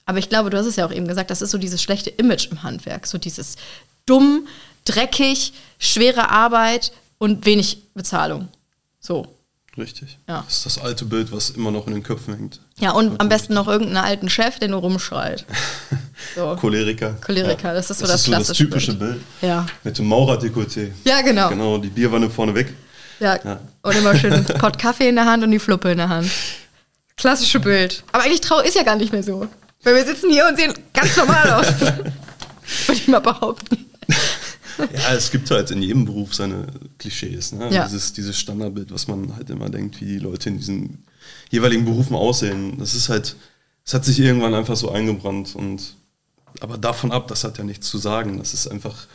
aber 0.06 0.18
ich 0.18 0.28
glaube, 0.28 0.50
du 0.50 0.56
hast 0.56 0.66
es 0.66 0.76
ja 0.76 0.86
auch 0.86 0.92
eben 0.92 1.08
gesagt, 1.08 1.30
das 1.30 1.42
ist 1.42 1.50
so 1.50 1.58
dieses 1.58 1.82
schlechte 1.82 2.10
Image 2.10 2.48
im 2.50 2.62
Handwerk. 2.62 3.06
So 3.06 3.18
dieses 3.18 3.56
dumm, 4.06 4.46
dreckig, 4.84 5.52
schwere 5.78 6.30
Arbeit 6.30 6.92
und 7.18 7.44
wenig 7.44 7.78
Bezahlung. 7.94 8.48
So. 9.00 9.26
Richtig. 9.76 10.16
Ja. 10.26 10.42
Das 10.46 10.58
ist 10.58 10.66
das 10.66 10.78
alte 10.78 11.04
Bild, 11.04 11.32
was 11.32 11.50
immer 11.50 11.70
noch 11.70 11.86
in 11.86 11.92
den 11.92 12.02
Köpfen 12.02 12.34
hängt. 12.34 12.60
Ja, 12.78 12.92
und 12.92 13.20
am 13.20 13.28
besten 13.28 13.52
noch 13.52 13.68
irgendeinen 13.68 14.02
alten 14.02 14.30
Chef, 14.30 14.58
der 14.58 14.68
nur 14.68 14.80
rumschreit. 14.80 15.44
So. 16.34 16.56
Choleriker. 16.56 17.14
Choleriker, 17.24 17.68
ja. 17.68 17.74
das 17.74 17.90
ist 17.90 17.98
so 17.98 18.06
das, 18.06 18.24
das, 18.24 18.40
ist 18.40 18.46
so 18.46 18.52
das 18.52 18.56
typische 18.56 18.94
Bild. 18.94 19.12
Bild. 19.12 19.22
Ja. 19.42 19.66
Mit 19.84 19.98
dem 19.98 20.08
Maurerdekolleté. 20.10 20.90
Ja, 21.04 21.20
genau. 21.20 21.50
Genau, 21.50 21.78
die 21.78 21.88
Bierwanne 21.88 22.30
vorne 22.30 22.54
weg. 22.54 22.72
Ja. 23.20 23.38
ja. 23.44 23.60
Und 23.82 23.96
immer 23.96 24.16
schön 24.16 24.32
einen 24.32 24.44
Pott 24.44 24.78
Kaffee 24.78 25.08
in 25.08 25.16
der 25.16 25.26
Hand 25.26 25.44
und 25.44 25.50
die 25.50 25.58
Fluppe 25.58 25.90
in 25.90 25.98
der 25.98 26.08
Hand. 26.08 26.30
Klassische 27.16 27.60
Bild. 27.60 28.02
Aber 28.12 28.24
eigentlich 28.24 28.40
trau 28.40 28.60
ist 28.60 28.74
ja 28.74 28.82
gar 28.82 28.96
nicht 28.96 29.12
mehr 29.12 29.22
so. 29.22 29.46
Weil 29.82 29.94
wir 29.94 30.04
sitzen 30.04 30.30
hier 30.30 30.46
und 30.48 30.56
sehen 30.56 30.74
ganz 30.92 31.16
normal 31.16 31.50
aus. 31.50 31.66
Würde 31.80 32.92
ich 32.92 33.08
mal 33.08 33.20
behaupten. 33.20 33.86
Ja, 34.78 35.14
es 35.14 35.30
gibt 35.30 35.50
halt 35.50 35.70
in 35.70 35.82
jedem 35.82 36.04
Beruf 36.04 36.34
seine 36.34 36.66
Klischees. 36.98 37.52
Ne? 37.52 37.72
Ja. 37.72 37.86
Dieses, 37.86 38.12
dieses 38.12 38.38
Standardbild, 38.38 38.92
was 38.92 39.08
man 39.08 39.34
halt 39.36 39.48
immer 39.50 39.70
denkt, 39.70 40.00
wie 40.00 40.04
die 40.06 40.18
Leute 40.18 40.48
in 40.48 40.58
diesen 40.58 41.04
jeweiligen 41.50 41.84
Berufen 41.84 42.14
aussehen. 42.14 42.78
Das 42.78 42.94
ist 42.94 43.08
halt, 43.08 43.36
es 43.84 43.94
hat 43.94 44.04
sich 44.04 44.18
irgendwann 44.18 44.54
einfach 44.54 44.76
so 44.76 44.90
eingebrannt. 44.90 45.54
Und 45.54 45.94
aber 46.60 46.78
davon 46.78 47.12
ab, 47.12 47.28
das 47.28 47.44
hat 47.44 47.58
ja 47.58 47.64
nichts 47.64 47.88
zu 47.88 47.98
sagen. 47.98 48.38
Das 48.38 48.54
ist 48.54 48.66
einfach, 48.66 49.06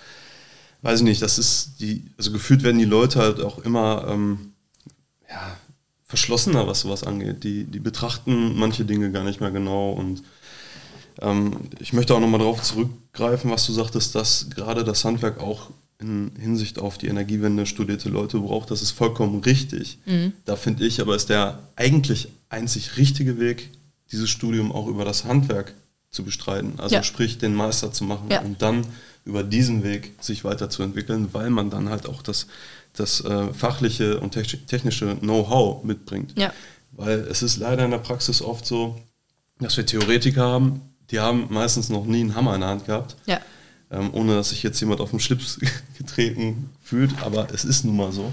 weiß 0.81 1.00
ich 1.00 1.06
nicht, 1.06 1.22
das 1.22 1.38
ist 1.38 1.80
die, 1.80 2.06
also 2.18 2.31
gefühlt 2.31 2.63
werden 2.63 2.80
die 2.80 2.86
Leute 2.86 3.19
halt 3.19 3.42
auch 3.42 3.60
immer 3.60 4.06
ähm, 4.08 4.54
ja, 5.30 5.58
verschlossener, 6.06 6.68
was 6.68 6.81
sowas 6.81 7.04
angeht. 7.04 7.44
Die, 7.44 7.66
die 7.66 7.80
betrachten 7.80 8.58
manche 8.58 8.86
Dinge 8.86 9.12
gar 9.12 9.24
nicht 9.24 9.42
mehr 9.42 9.52
genau 9.52 9.92
und 9.92 10.24
ich 11.80 11.94
möchte 11.94 12.16
auch 12.16 12.19
nochmal 12.19 12.40
darauf 12.40 12.62
zurückgreifen, 12.62 13.52
was 13.52 13.66
du 13.66 13.74
sagtest, 13.74 14.16
dass 14.16 14.50
gerade 14.50 14.84
das 14.84 15.04
Handwerk 15.06 15.40
auch 15.40 15.69
in 16.02 16.31
Hinsicht 16.40 16.80
auf 16.80 16.98
die 16.98 17.08
Energiewende 17.08 17.66
studierte 17.66 18.10
Leute 18.10 18.40
braucht. 18.40 18.72
Das 18.72 18.81
ist 18.81 18.92
vollkommen 18.92 19.42
richtig. 19.42 20.00
Mhm. 20.06 20.34
Da 20.46 20.56
finde 20.56 20.86
ich 20.86 21.00
aber 21.00 21.16
ist 21.16 21.30
der 21.30 21.60
eigentlich 21.75 22.30
einzig 22.50 22.98
richtige 22.98 23.40
Weg, 23.40 23.69
dieses 24.12 24.30
Studium 24.30 24.72
auch 24.72 24.88
über 24.88 25.06
das 25.06 25.25
Handwerk 25.25 25.74
zu 26.10 26.24
bestreiten. 26.24 26.74
Also 26.78 26.96
ja. 26.96 27.04
sprich, 27.04 27.38
den 27.38 27.54
Meister 27.54 27.94
zu 27.94 28.04
machen 28.04 28.28
ja. 28.30 28.42
und 28.42 28.62
dann 28.62 28.86
über 29.24 29.44
diesen 29.44 29.84
Weg 29.84 30.13
sich 30.19 30.44
weiterzuentwickeln, 30.44 31.34
weil 31.34 31.50
man 31.50 31.69
dann 31.69 31.90
halt 31.90 32.08
auch 32.08 32.22
das, 32.22 32.48
das 32.94 33.24
äh, 33.24 33.54
fachliche 33.54 34.19
und 34.19 34.31
technische 34.31 35.16
Know-how 35.18 35.84
mitbringt. 35.84 36.38
Ja. 36.38 36.52
Weil 36.92 37.19
es 37.19 37.42
ist 37.42 37.58
leider 37.58 37.86
in 37.86 37.92
der 37.92 38.00
Praxis 38.00 38.42
oft 38.42 38.66
so, 38.66 39.00
dass 39.60 39.78
wir 39.78 39.86
Theoretiker 39.86 40.42
haben, 40.42 40.81
die 41.12 41.19
haben 41.19 41.48
meistens 41.50 41.90
noch 41.90 42.06
nie 42.06 42.22
einen 42.22 42.36
Hammer 42.36 42.56
in 42.56 42.62
der 42.62 42.69
Hand 42.69 42.86
gehabt. 42.86 43.16
Ja. 43.25 43.40
Ähm, 43.92 44.10
ohne 44.13 44.36
dass 44.36 44.50
sich 44.50 44.63
jetzt 44.63 44.80
jemand 44.80 45.02
auf 45.02 45.10
den 45.10 45.19
Schlips 45.19 45.60
getreten 45.98 46.69
fühlt, 46.81 47.12
aber 47.22 47.48
es 47.54 47.66
ist 47.66 47.84
nun 47.84 47.98
mal 47.98 48.12
so. 48.12 48.31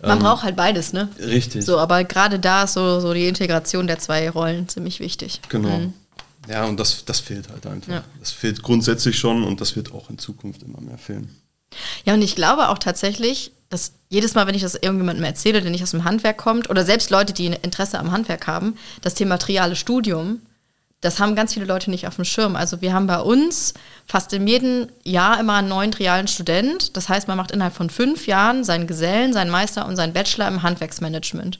Man 0.00 0.18
ähm, 0.18 0.24
braucht 0.24 0.42
halt 0.42 0.56
beides, 0.56 0.92
ne? 0.92 1.08
Richtig. 1.18 1.64
So, 1.64 1.78
aber 1.78 2.04
gerade 2.04 2.38
da 2.38 2.64
ist 2.64 2.72
so, 2.72 3.00
so 3.00 3.12
die 3.12 3.28
Integration 3.28 3.86
der 3.86 3.98
zwei 3.98 4.30
Rollen 4.30 4.68
ziemlich 4.68 5.00
wichtig. 5.00 5.40
Genau. 5.48 5.78
Mhm. 5.78 5.92
Ja, 6.48 6.64
und 6.64 6.78
das, 6.78 7.04
das 7.04 7.20
fehlt 7.20 7.48
halt 7.50 7.66
einfach. 7.66 7.92
Ja. 7.92 8.04
Das 8.20 8.30
fehlt 8.30 8.62
grundsätzlich 8.62 9.18
schon 9.18 9.44
und 9.44 9.60
das 9.60 9.76
wird 9.76 9.92
auch 9.92 10.10
in 10.10 10.18
Zukunft 10.18 10.62
immer 10.62 10.80
mehr 10.80 10.98
fehlen. 10.98 11.34
Ja, 12.04 12.14
und 12.14 12.22
ich 12.22 12.34
glaube 12.34 12.68
auch 12.68 12.78
tatsächlich, 12.78 13.52
dass 13.68 13.92
jedes 14.08 14.34
Mal, 14.34 14.46
wenn 14.46 14.54
ich 14.54 14.62
das 14.62 14.74
irgendjemandem 14.74 15.24
erzähle, 15.24 15.60
der 15.60 15.70
nicht 15.70 15.82
aus 15.82 15.90
dem 15.90 16.04
Handwerk 16.04 16.36
kommt, 16.36 16.70
oder 16.70 16.84
selbst 16.84 17.10
Leute, 17.10 17.32
die 17.32 17.48
ein 17.48 17.54
Interesse 17.54 17.98
am 17.98 18.12
Handwerk 18.12 18.46
haben, 18.46 18.76
das 19.02 19.14
Thema 19.14 19.38
triale 19.38 19.74
Studium 19.74 20.40
das 21.04 21.20
haben 21.20 21.34
ganz 21.34 21.52
viele 21.52 21.66
Leute 21.66 21.90
nicht 21.90 22.06
auf 22.06 22.16
dem 22.16 22.24
Schirm. 22.24 22.56
Also 22.56 22.80
wir 22.80 22.94
haben 22.94 23.06
bei 23.06 23.20
uns 23.20 23.74
fast 24.06 24.32
in 24.32 24.46
jedem 24.46 24.88
Jahr 25.04 25.38
immer 25.38 25.56
einen 25.56 25.68
neuen 25.68 25.92
trialen 25.92 26.28
Student. 26.28 26.96
Das 26.96 27.10
heißt, 27.10 27.28
man 27.28 27.36
macht 27.36 27.50
innerhalb 27.50 27.74
von 27.74 27.90
fünf 27.90 28.26
Jahren 28.26 28.64
seinen 28.64 28.86
Gesellen, 28.86 29.34
seinen 29.34 29.50
Meister 29.50 29.86
und 29.86 29.96
seinen 29.96 30.14
Bachelor 30.14 30.48
im 30.48 30.62
Handwerksmanagement. 30.62 31.58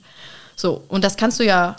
So, 0.55 0.83
und 0.87 1.03
das 1.03 1.15
kannst 1.15 1.39
du 1.39 1.45
ja 1.45 1.75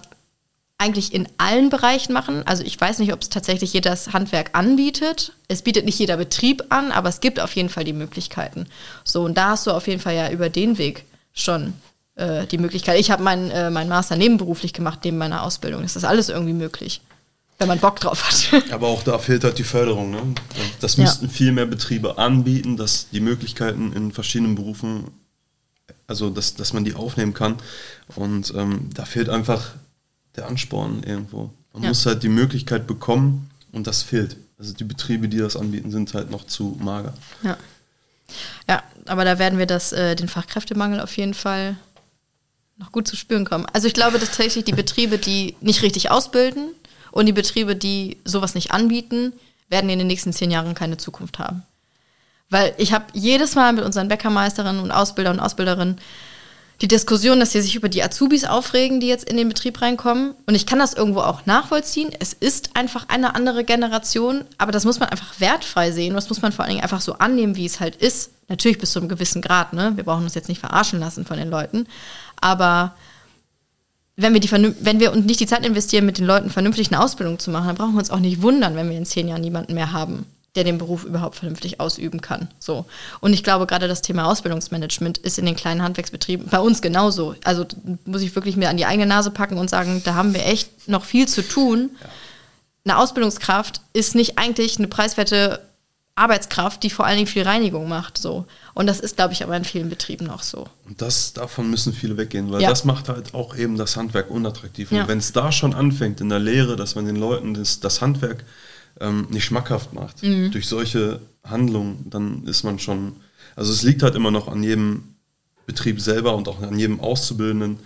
eigentlich 0.79 1.13
in 1.13 1.27
allen 1.39 1.69
Bereichen 1.69 2.13
machen. 2.13 2.47
Also 2.47 2.63
ich 2.63 2.81
weiß 2.81 3.01
nicht, 3.01 3.13
ob 3.13 3.23
es 3.23 3.31
tatsächlich 3.31 3.73
jedes 3.73 4.13
Handwerk 4.13 4.51
anbietet. 4.53 5.33
Es 5.49 5.63
bietet 5.63 5.87
nicht 5.87 5.99
jeder 5.99 6.19
Betrieb 6.19 6.63
an, 6.69 6.93
aber 6.93 7.09
es 7.09 7.19
gibt 7.19 7.41
auf 7.41 7.57
jeden 7.57 7.69
Fall 7.69 7.83
die 7.83 7.93
Möglichkeiten. 7.93 8.69
So, 9.03 9.25
und 9.25 9.37
da 9.37 9.51
hast 9.51 9.67
du 9.67 9.73
auf 9.73 9.89
jeden 9.89 10.01
Fall 10.01 10.15
ja 10.15 10.31
über 10.31 10.51
den 10.51 10.79
Weg 10.79 11.05
schon 11.33 11.73
äh, 12.15 12.47
die 12.47 12.59
Möglichkeit. 12.59 13.01
Ich 13.01 13.11
habe 13.11 13.25
meinen 13.25 13.51
äh, 13.51 13.71
mein 13.71 13.89
Master 13.89 14.15
nebenberuflich 14.15 14.73
gemacht, 14.73 15.01
neben 15.03 15.19
meiner 15.19 15.43
Ausbildung. 15.43 15.83
Das 15.83 15.97
ist 15.97 16.05
alles 16.05 16.29
irgendwie 16.29 16.53
möglich 16.53 17.01
wenn 17.59 17.69
man 17.69 17.79
Bock 17.79 18.01
drauf 18.01 18.25
hat. 18.25 18.63
Aber 18.73 18.89
auch 18.89 19.03
da 19.03 19.19
fehlt 19.19 19.45
halt 19.45 19.59
die 19.59 19.65
Förderung. 19.65 20.11
Ne? 20.11 20.23
Das 20.81 20.99
müssten 20.99 21.27
ja. 21.27 21.31
viel 21.31 21.53
mehr 21.53 21.67
Betriebe 21.67 22.19
anbieten, 22.19 22.77
dass 22.77 23.09
die 23.11 23.21
Möglichkeiten 23.21 23.93
in 23.93 24.13
verschiedenen 24.13 24.55
Berufen, 24.55 25.05
also 26.07 26.31
dass, 26.31 26.55
dass 26.55 26.73
man 26.73 26.85
die 26.85 26.95
aufnehmen 26.95 27.35
kann. 27.35 27.57
Und 28.15 28.53
ähm, 28.55 28.91
da 28.95 29.05
fehlt 29.05 29.29
einfach 29.29 29.71
der 30.37 30.47
Ansporn 30.47 31.03
irgendwo. 31.03 31.51
Man 31.73 31.83
ja. 31.83 31.89
muss 31.89 32.05
halt 32.05 32.23
die 32.23 32.29
Möglichkeit 32.29 32.87
bekommen 32.87 33.51
und 33.73 33.87
das 33.87 34.03
fehlt. 34.03 34.37
Also 34.59 34.73
die 34.73 34.85
Betriebe, 34.85 35.29
die 35.29 35.39
das 35.39 35.57
anbieten, 35.57 35.91
sind 35.91 36.15
halt 36.15 36.31
noch 36.31 36.47
zu 36.47 36.77
mager. 36.81 37.15
Ja. 37.43 37.57
Ja, 38.69 38.83
aber 39.07 39.25
da 39.25 39.39
werden 39.39 39.59
wir 39.59 39.67
das, 39.67 39.93
äh, 39.93 40.17
den 40.17 40.29
Fachkräftemangel 40.29 41.01
auf 41.01 41.17
jeden 41.17 41.35
Fall 41.35 41.77
noch 42.77 42.93
gut 42.93 43.07
zu 43.07 43.17
spüren 43.17 43.45
kommen. 43.45 43.67
Also 43.73 43.87
ich 43.87 43.95
glaube 43.95 44.19
dass 44.19 44.31
tatsächlich 44.31 44.65
die 44.65 44.73
Betriebe, 44.73 45.19
die 45.19 45.55
nicht 45.61 45.83
richtig 45.83 46.11
ausbilden, 46.11 46.71
und 47.17 47.27
die 47.27 47.33
Betriebe, 47.33 47.77
die 47.77 48.19
sowas 48.25 48.55
nicht 48.55 48.73
anbieten, 48.73 49.33
werden 49.69 49.89
in 49.91 49.99
den 49.99 50.07
nächsten 50.07 50.33
zehn 50.33 50.51
Jahren 50.51 50.75
keine 50.75 50.99
Zukunft 50.99 51.39
haben. 51.39 51.63
Weil 52.51 52.75
ich 52.77 52.93
habe 52.93 53.07
jedes 53.15 53.55
Mal 53.55 53.73
mit 53.73 53.85
unseren 53.85 54.09
Bäckermeisterinnen 54.09 54.83
und 54.83 54.93
Ausbilder 54.93 55.31
und 55.31 55.41
Ausbilderinnen 55.41 55.99
die 56.83 56.89
Diskussion, 56.89 57.41
dass 57.41 57.53
sie 57.53 57.63
sich 57.63 57.75
über 57.75 57.89
die 57.89 58.03
Azubis 58.03 58.45
aufregen, 58.45 59.01
die 59.01 59.07
jetzt 59.07 59.29
in 59.29 59.39
den 59.39 59.49
Betrieb 59.49 59.81
reinkommen. 59.81 60.35
Und 60.45 60.55
ich 60.55 60.67
kann 60.67 60.79
das 60.79 60.93
irgendwo 60.93 61.21
auch 61.21 61.47
nachvollziehen. 61.47 62.11
Es 62.21 62.35
ist 62.35 62.77
einfach 62.77 63.09
eine 63.09 63.35
andere 63.35 63.65
Generation, 63.65 64.45
aber 64.59 64.73
das 64.73 64.85
muss 64.85 65.01
man 65.01 65.09
einfach 65.09 65.41
wertfrei 65.41 65.93
sehen. 65.93 66.13
Das 66.13 66.29
muss 66.29 66.43
man 66.43 66.53
vor 66.53 66.65
allen 66.67 66.73
Dingen 66.73 66.83
einfach 66.83 67.01
so 67.01 67.15
annehmen, 67.15 67.57
wie 67.57 67.65
es 67.65 67.81
halt 67.81 67.97
ist. 67.97 68.31
Natürlich 68.49 68.79
bis 68.79 68.93
zu 68.93 68.99
einem 68.99 69.09
gewissen 69.09 69.41
Grad, 69.41 69.73
ne? 69.73 69.93
Wir 69.97 70.05
brauchen 70.05 70.25
uns 70.25 70.35
jetzt 70.35 70.51
nicht 70.51 70.61
verarschen 70.61 71.01
lassen 71.01 71.25
von 71.25 71.39
den 71.39 71.49
Leuten. 71.49 71.87
Aber 72.43 72.95
wenn 74.17 74.33
wir, 74.33 74.41
die, 74.41 74.51
wenn 74.51 75.01
wir 75.01 75.13
uns 75.13 75.27
nicht 75.27 75.41
die 75.41 75.47
Zeit 75.47 75.65
investieren, 75.65 76.07
mit 76.07 76.19
den 76.19 76.27
Leuten 76.27 76.51
vernünftig 76.51 76.89
eine 76.89 77.03
Ausbildung 77.03 77.39
zu 77.39 77.51
machen, 77.51 77.67
dann 77.67 77.77
brauchen 77.77 77.93
wir 77.93 77.99
uns 77.99 78.11
auch 78.11 78.19
nicht 78.19 78.43
wundern, 78.43 78.75
wenn 78.75 78.89
wir 78.89 78.97
in 78.97 79.05
zehn 79.07 79.29
Jahren 79.29 79.43
niemanden 79.43 79.75
mehr 79.75 79.93
haben 79.93 80.27
der 80.57 80.65
den 80.65 80.79
Beruf 80.79 81.05
überhaupt 81.05 81.37
vernünftig 81.37 81.81
ausüben 81.81 82.21
kann. 82.21 82.49
So. 82.59 82.87
Und 83.21 83.33
ich 83.33 83.45
glaube, 83.45 83.67
gerade 83.67 83.89
das 83.89 84.03
Thema 84.03 84.27
Ausbildungsmanagement 84.27 85.19
ist 85.19 85.39
in 85.39 85.47
den 85.47 85.55
kleinen 85.55 85.83
Handwerksbetrieben 85.83 86.49
bei 86.49 86.59
uns 86.59 86.83
genauso. 86.83 87.35
Also 87.45 87.67
muss 88.05 88.23
ich 88.23 88.35
wirklich 88.35 88.57
mir 88.57 88.71
an 88.71 88.77
die 88.77 88.87
eigene 88.87 89.07
Nase 89.07 89.31
packen 89.31 89.59
und 89.59 89.71
sagen, 89.71 90.03
da 90.05 90.15
haben 90.15 90.35
wir 90.35 90.45
echt 90.47 90.89
noch 90.89 91.05
viel 91.05 91.29
zu 91.29 91.47
tun. 91.47 91.91
Ja. 92.01 92.09
Eine 92.87 92.99
Ausbildungskraft 93.03 93.81
ist 93.93 94.15
nicht 94.15 94.39
eigentlich 94.39 94.79
eine 94.79 94.89
preiswerte 94.89 95.61
Arbeitskraft, 96.17 96.83
die 96.83 96.89
vor 96.89 97.05
allen 97.05 97.17
Dingen 97.17 97.27
viel 97.27 97.43
Reinigung 97.43 97.89
macht. 97.89 98.17
So. 98.17 98.47
Und 98.73 98.87
das 98.87 99.01
ist, 99.01 99.17
glaube 99.17 99.35
ich, 99.35 99.45
aber 99.45 99.55
in 99.55 99.65
vielen 99.65 99.91
Betrieben 99.91 100.31
auch 100.31 100.43
so. 100.43 100.67
Und 100.87 101.03
das, 101.03 101.35
davon 101.35 101.71
müssen 101.71 101.93
viele 101.93 102.17
weggehen, 102.17 102.51
weil 102.51 102.63
ja. 102.63 102.71
das 102.71 102.85
macht 102.85 103.11
halt 103.11 103.35
auch 103.35 103.55
eben 103.55 103.77
das 103.77 103.97
Handwerk 103.97 104.31
unattraktiv. 104.31 104.91
Und 104.91 104.97
ja. 104.97 105.09
wenn 105.09 105.19
es 105.19 105.33
da 105.33 105.53
schon 105.53 105.75
anfängt 105.75 106.23
in 106.23 106.31
der 106.31 106.39
Lehre, 106.39 106.77
dass 106.77 106.95
man 106.95 107.05
den 107.05 107.17
Leuten 107.17 107.53
das, 107.53 107.81
das 107.81 108.01
Handwerk 108.01 108.45
ähm, 108.99 109.27
nicht 109.29 109.45
schmackhaft 109.45 109.93
macht 109.93 110.23
mhm. 110.23 110.51
durch 110.51 110.67
solche 110.67 111.21
Handlungen, 111.45 112.09
dann 112.09 112.45
ist 112.47 112.65
man 112.65 112.79
schon, 112.79 113.17
also 113.55 113.71
es 113.71 113.83
liegt 113.83 114.03
halt 114.03 114.15
immer 114.15 114.31
noch 114.31 114.49
an 114.49 114.63
jedem 114.63 115.17
Betrieb 115.67 116.01
selber 116.01 116.35
und 116.35 116.49
auch 116.49 116.63
an 116.63 116.79
jedem 116.79 116.99
Auszubildenden 116.99 117.79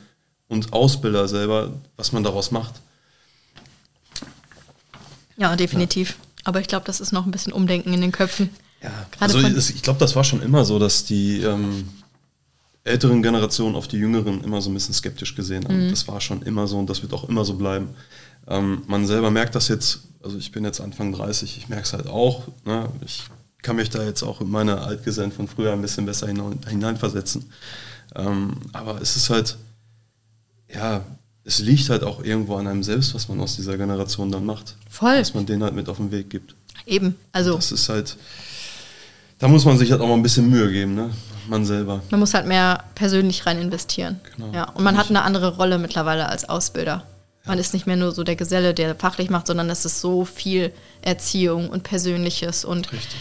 und 0.46 0.72
Ausbilder 0.72 1.26
selber, 1.26 1.72
was 1.96 2.12
man 2.12 2.22
daraus 2.22 2.52
macht. 2.52 2.74
Ja, 5.36 5.56
definitiv. 5.56 6.10
Ja. 6.10 6.29
Aber 6.44 6.60
ich 6.60 6.68
glaube, 6.68 6.86
das 6.86 7.00
ist 7.00 7.12
noch 7.12 7.26
ein 7.26 7.30
bisschen 7.30 7.52
Umdenken 7.52 7.92
in 7.92 8.00
den 8.00 8.12
Köpfen. 8.12 8.50
Ja, 8.82 8.90
Gerade 9.10 9.44
also 9.44 9.70
ich 9.72 9.82
glaube, 9.82 9.98
das 9.98 10.16
war 10.16 10.24
schon 10.24 10.42
immer 10.42 10.64
so, 10.64 10.78
dass 10.78 11.04
die 11.04 11.40
ähm, 11.40 11.88
älteren 12.84 13.22
Generationen 13.22 13.76
auf 13.76 13.88
die 13.88 13.98
jüngeren 13.98 14.42
immer 14.42 14.60
so 14.62 14.70
ein 14.70 14.74
bisschen 14.74 14.94
skeptisch 14.94 15.34
gesehen 15.34 15.64
haben. 15.64 15.86
Mhm. 15.86 15.90
Das 15.90 16.08
war 16.08 16.20
schon 16.20 16.42
immer 16.42 16.66
so 16.66 16.78
und 16.78 16.88
das 16.88 17.02
wird 17.02 17.12
auch 17.12 17.28
immer 17.28 17.44
so 17.44 17.54
bleiben. 17.54 17.90
Ähm, 18.48 18.82
man 18.86 19.06
selber 19.06 19.30
merkt 19.30 19.54
das 19.54 19.68
jetzt, 19.68 20.00
also 20.22 20.38
ich 20.38 20.50
bin 20.50 20.64
jetzt 20.64 20.80
Anfang 20.80 21.12
30, 21.12 21.58
ich 21.58 21.68
merke 21.68 21.84
es 21.84 21.92
halt 21.92 22.06
auch. 22.06 22.48
Ne? 22.64 22.88
Ich 23.04 23.24
kann 23.62 23.76
mich 23.76 23.90
da 23.90 24.02
jetzt 24.02 24.22
auch 24.22 24.40
in 24.40 24.50
meine 24.50 24.80
Altgesellen 24.80 25.32
von 25.32 25.46
früher 25.46 25.72
ein 25.72 25.82
bisschen 25.82 26.06
besser 26.06 26.26
hineinversetzen. 26.26 27.52
Ähm, 28.14 28.56
aber 28.72 29.00
es 29.02 29.16
ist 29.16 29.28
halt, 29.28 29.58
ja, 30.72 31.04
es 31.44 31.58
liegt 31.58 31.88
halt 31.90 32.02
auch 32.02 32.22
irgendwo 32.22 32.56
an 32.56 32.66
einem 32.66 32.82
selbst, 32.82 33.14
was 33.14 33.28
man 33.28 33.40
aus 33.40 33.56
dieser 33.56 33.76
Generation 33.76 34.30
dann 34.30 34.44
macht. 34.44 34.76
Voll. 34.88 35.20
Was 35.20 35.34
man 35.34 35.46
denen 35.46 35.62
halt 35.62 35.74
mit 35.74 35.88
auf 35.88 35.96
den 35.96 36.10
Weg 36.10 36.30
gibt. 36.30 36.54
Eben, 36.86 37.16
also. 37.32 37.56
das 37.56 37.72
ist 37.72 37.88
halt, 37.88 38.16
da 39.38 39.48
muss 39.48 39.64
man 39.64 39.78
sich 39.78 39.90
halt 39.90 40.00
auch 40.00 40.08
mal 40.08 40.14
ein 40.14 40.22
bisschen 40.22 40.48
Mühe 40.48 40.70
geben, 40.70 40.94
ne? 40.94 41.10
Man 41.48 41.64
selber. 41.64 42.02
Man 42.10 42.20
muss 42.20 42.34
halt 42.34 42.46
mehr 42.46 42.84
persönlich 42.94 43.46
rein 43.46 43.58
investieren. 43.58 44.20
Genau. 44.36 44.52
Ja, 44.52 44.64
und 44.70 44.84
man 44.84 44.96
hat 44.96 45.08
eine 45.08 45.22
andere 45.22 45.56
Rolle 45.56 45.78
mittlerweile 45.78 46.28
als 46.28 46.48
Ausbilder. 46.48 47.04
Man 47.46 47.58
ist 47.58 47.72
nicht 47.72 47.86
mehr 47.86 47.96
nur 47.96 48.12
so 48.12 48.22
der 48.22 48.36
Geselle, 48.36 48.74
der 48.74 48.94
fachlich 48.94 49.30
macht, 49.30 49.46
sondern 49.46 49.70
es 49.70 49.84
ist 49.84 50.00
so 50.00 50.24
viel 50.24 50.72
Erziehung 51.00 51.70
und 51.70 51.82
Persönliches 51.82 52.64
und 52.64 52.92
Richtig. 52.92 53.18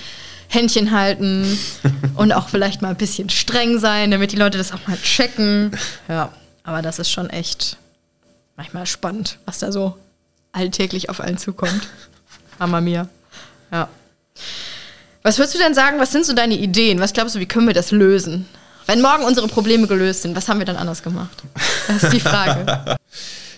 Händchen 0.50 0.92
halten 0.92 1.58
und 2.16 2.34
auch 2.34 2.50
vielleicht 2.50 2.82
mal 2.82 2.90
ein 2.90 2.98
bisschen 2.98 3.30
streng 3.30 3.80
sein, 3.80 4.12
damit 4.12 4.32
die 4.32 4.36
Leute 4.36 4.58
das 4.58 4.74
auch 4.74 4.86
mal 4.88 4.98
checken. 4.98 5.72
Ja, 6.10 6.34
aber 6.64 6.82
das 6.82 7.00
ist 7.00 7.10
schon 7.10 7.30
echt 7.30 7.78
manchmal 8.60 8.86
spannend, 8.86 9.40
was 9.46 9.60
da 9.60 9.72
so 9.72 9.96
alltäglich 10.52 11.10
auf 11.10 11.22
einen 11.22 11.38
zukommt. 11.38 11.88
Mama 12.60 12.82
mia. 12.82 13.08
Ja. 13.72 13.88
Was 15.24 15.38
würdest 15.38 15.56
du 15.56 15.60
denn 15.60 15.74
sagen, 15.74 15.98
was 15.98 16.12
sind 16.12 16.26
so 16.26 16.34
deine 16.34 16.56
Ideen? 16.56 17.00
Was 17.00 17.14
glaubst 17.14 17.36
du, 17.36 17.40
wie 17.40 17.46
können 17.46 17.68
wir 17.68 17.74
das 17.74 17.92
lösen? 17.92 18.48
Wenn 18.86 19.02
morgen 19.02 19.24
unsere 19.24 19.48
Probleme 19.48 19.88
gelöst 19.88 20.24
sind, 20.24 20.36
was 20.36 20.50
haben 20.50 20.60
wir 20.60 20.66
dann 20.66 20.76
anders 20.76 21.02
gemacht? 21.02 21.42
Das 21.88 22.04
ist 22.04 22.14
die 22.14 22.20
Frage. 22.20 22.98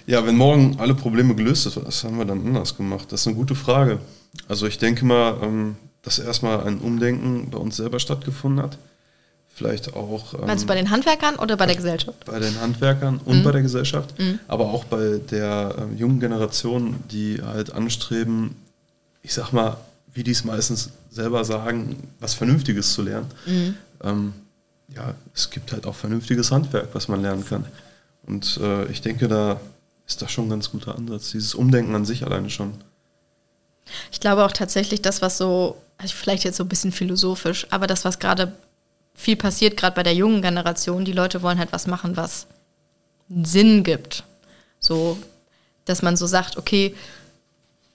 Ja, 0.07 0.25
wenn 0.25 0.35
morgen 0.35 0.77
alle 0.79 0.95
Probleme 0.95 1.35
gelöst 1.35 1.63
sind, 1.63 1.85
was 1.85 2.03
haben 2.03 2.17
wir 2.17 2.25
dann 2.25 2.43
anders 2.45 2.75
gemacht? 2.75 3.11
Das 3.11 3.21
ist 3.21 3.27
eine 3.27 3.35
gute 3.35 3.53
Frage. 3.53 3.99
Also 4.47 4.65
ich 4.65 4.79
denke 4.79 5.05
mal, 5.05 5.37
ähm, 5.43 5.75
dass 6.01 6.17
erstmal 6.17 6.63
ein 6.63 6.79
Umdenken 6.79 7.51
bei 7.51 7.59
uns 7.59 7.77
selber 7.77 7.99
stattgefunden 7.99 8.63
hat. 8.63 8.79
Vielleicht 9.53 9.93
auch. 9.93 10.33
Ähm, 10.33 10.47
Meinst 10.47 10.63
du 10.63 10.67
bei 10.67 10.75
den 10.75 10.89
Handwerkern 10.89 11.35
oder 11.35 11.57
bei 11.57 11.65
der 11.65 11.75
Gesellschaft? 11.75 12.25
Bei 12.25 12.39
den 12.39 12.59
Handwerkern 12.59 13.19
und 13.23 13.39
mhm. 13.39 13.43
bei 13.43 13.51
der 13.51 13.61
Gesellschaft, 13.61 14.17
mhm. 14.17 14.39
aber 14.47 14.65
auch 14.65 14.85
bei 14.85 15.19
der 15.29 15.75
ähm, 15.77 15.97
jungen 15.97 16.19
Generation, 16.19 16.95
die 17.11 17.41
halt 17.43 17.73
anstreben, 17.73 18.55
ich 19.21 19.33
sag 19.33 19.51
mal, 19.51 19.77
wie 20.13 20.23
die 20.23 20.31
es 20.31 20.43
meistens 20.43 20.89
selber 21.09 21.43
sagen, 21.45 21.95
was 22.19 22.33
Vernünftiges 22.33 22.93
zu 22.93 23.01
lernen. 23.01 23.27
Mhm. 23.45 23.75
Ähm, 24.03 24.33
ja, 24.95 25.13
es 25.33 25.49
gibt 25.49 25.71
halt 25.71 25.85
auch 25.85 25.95
vernünftiges 25.95 26.51
Handwerk, 26.51 26.89
was 26.93 27.07
man 27.07 27.21
lernen 27.21 27.45
kann. 27.45 27.65
Und 28.23 28.57
äh, 28.61 28.85
ich 28.85 29.01
denke, 29.01 29.27
da 29.27 29.59
ist 30.07 30.21
das 30.21 30.31
schon 30.31 30.47
ein 30.47 30.49
ganz 30.49 30.71
guter 30.71 30.95
Ansatz. 30.95 31.31
Dieses 31.31 31.55
Umdenken 31.55 31.95
an 31.95 32.05
sich 32.05 32.25
alleine 32.25 32.49
schon. 32.49 32.73
Ich 34.11 34.19
glaube 34.19 34.45
auch 34.45 34.51
tatsächlich, 34.51 35.01
das, 35.01 35.21
was 35.21 35.37
so, 35.37 35.77
also 35.97 36.13
vielleicht 36.15 36.43
jetzt 36.43 36.57
so 36.57 36.63
ein 36.63 36.69
bisschen 36.69 36.91
philosophisch, 36.91 37.67
aber 37.69 37.87
das, 37.87 38.05
was 38.05 38.19
gerade 38.19 38.53
viel 39.13 39.35
passiert, 39.35 39.77
gerade 39.77 39.95
bei 39.95 40.03
der 40.03 40.15
jungen 40.15 40.41
Generation, 40.41 41.05
die 41.05 41.11
Leute 41.11 41.41
wollen 41.41 41.59
halt 41.59 41.71
was 41.71 41.87
machen, 41.87 42.17
was 42.17 42.47
Sinn 43.29 43.83
gibt. 43.83 44.23
So, 44.79 45.17
dass 45.85 46.01
man 46.01 46.17
so 46.17 46.25
sagt, 46.25 46.57
okay, 46.57 46.95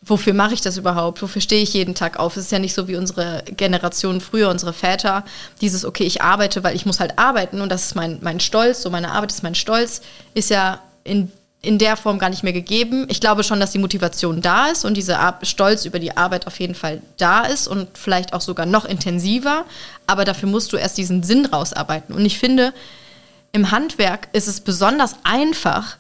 wofür 0.03 0.35
mache 0.35 0.55
ich 0.55 0.61
das 0.61 0.77
überhaupt? 0.77 1.21
Wofür 1.21 1.43
stehe 1.43 1.63
ich 1.63 1.75
jeden 1.75 1.95
Tag 1.95 2.19
auf? 2.19 2.37
Es 2.37 2.45
ist 2.45 2.53
ja 2.53 2.59
nicht 2.59 2.75
so 2.75 2.89
wie 2.89 2.97
unsere 2.97 3.43
Generation 3.57 4.21
früher, 4.21 4.51
unsere 4.51 4.73
Väter, 4.73 5.25
dieses, 5.61 5.85
okay, 5.85 6.05
ich 6.05 6.23
arbeite, 6.23 6.63
weil 6.63 6.77
ich 6.77 6.87
muss 6.87 7.01
halt 7.01 7.19
arbeiten 7.19 7.61
und 7.61 7.71
das 7.71 7.87
ist 7.87 7.95
mein, 7.97 8.19
mein 8.23 8.41
Stolz, 8.41 8.83
so 8.83 8.91
meine 8.91 9.11
Arbeit 9.11 9.33
ist 9.33 9.43
mein 9.43 9.55
Stolz, 9.55 10.03
ist 10.35 10.51
ja 10.51 10.81
in 11.03 11.31
in 11.67 11.79
der 11.79 11.97
Form 11.97 12.19
gar 12.19 12.31
nicht 12.31 12.43
mehr 12.43 12.53
gegeben. 12.53 13.07
Ich 13.09 13.21
glaube 13.21 13.43
schon, 13.43 13.59
dass 13.61 13.73
die 13.73 13.79
Motivation 13.79 14.41
da 14.41 14.69
ist 14.69 14.85
und 14.85 14.95
dieser 14.95 15.39
Stolz 15.43 15.85
über 15.85 15.99
die 15.99 16.17
Arbeit 16.17 16.47
auf 16.47 16.61
jeden 16.61 16.75
Fall 16.75 17.03
da 17.17 17.43
ist 17.43 17.67
und 17.67 17.99
vielleicht 17.99 18.33
auch 18.33 18.41
sogar 18.41 18.67
noch 18.67 18.85
intensiver. 18.85 19.65
Aber 20.07 20.25
dafür 20.25 20.49
musst 20.49 20.73
du 20.73 20.77
erst 20.77 20.97
diesen 20.97 21.23
Sinn 21.23 21.45
rausarbeiten. 21.47 22.15
Und 22.15 22.25
ich 22.25 22.39
finde, 22.39 22.73
im 23.53 23.71
Handwerk 23.71 24.29
ist 24.33 24.47
es 24.47 24.61
besonders 24.61 25.17
einfach, 25.25 25.97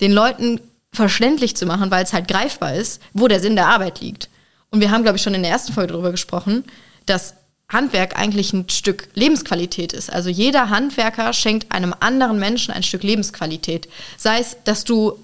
den 0.00 0.12
Leuten 0.12 0.60
verständlich 0.92 1.56
zu 1.56 1.66
machen, 1.66 1.90
weil 1.90 2.04
es 2.04 2.12
halt 2.12 2.28
greifbar 2.28 2.74
ist, 2.74 3.02
wo 3.12 3.28
der 3.28 3.40
Sinn 3.40 3.56
der 3.56 3.68
Arbeit 3.68 4.00
liegt. 4.00 4.28
Und 4.70 4.80
wir 4.80 4.90
haben, 4.90 5.02
glaube 5.02 5.16
ich, 5.16 5.22
schon 5.22 5.34
in 5.34 5.42
der 5.42 5.50
ersten 5.50 5.72
Folge 5.72 5.92
darüber 5.92 6.10
gesprochen, 6.10 6.64
dass 7.06 7.34
Handwerk 7.72 8.18
eigentlich 8.18 8.52
ein 8.52 8.68
Stück 8.68 9.08
Lebensqualität 9.14 9.92
ist. 9.92 10.12
Also 10.12 10.28
jeder 10.28 10.70
Handwerker 10.70 11.32
schenkt 11.32 11.72
einem 11.72 11.94
anderen 11.98 12.38
Menschen 12.38 12.72
ein 12.72 12.82
Stück 12.82 13.02
Lebensqualität. 13.02 13.88
Sei 14.16 14.38
es, 14.38 14.56
dass 14.64 14.84
du 14.84 15.18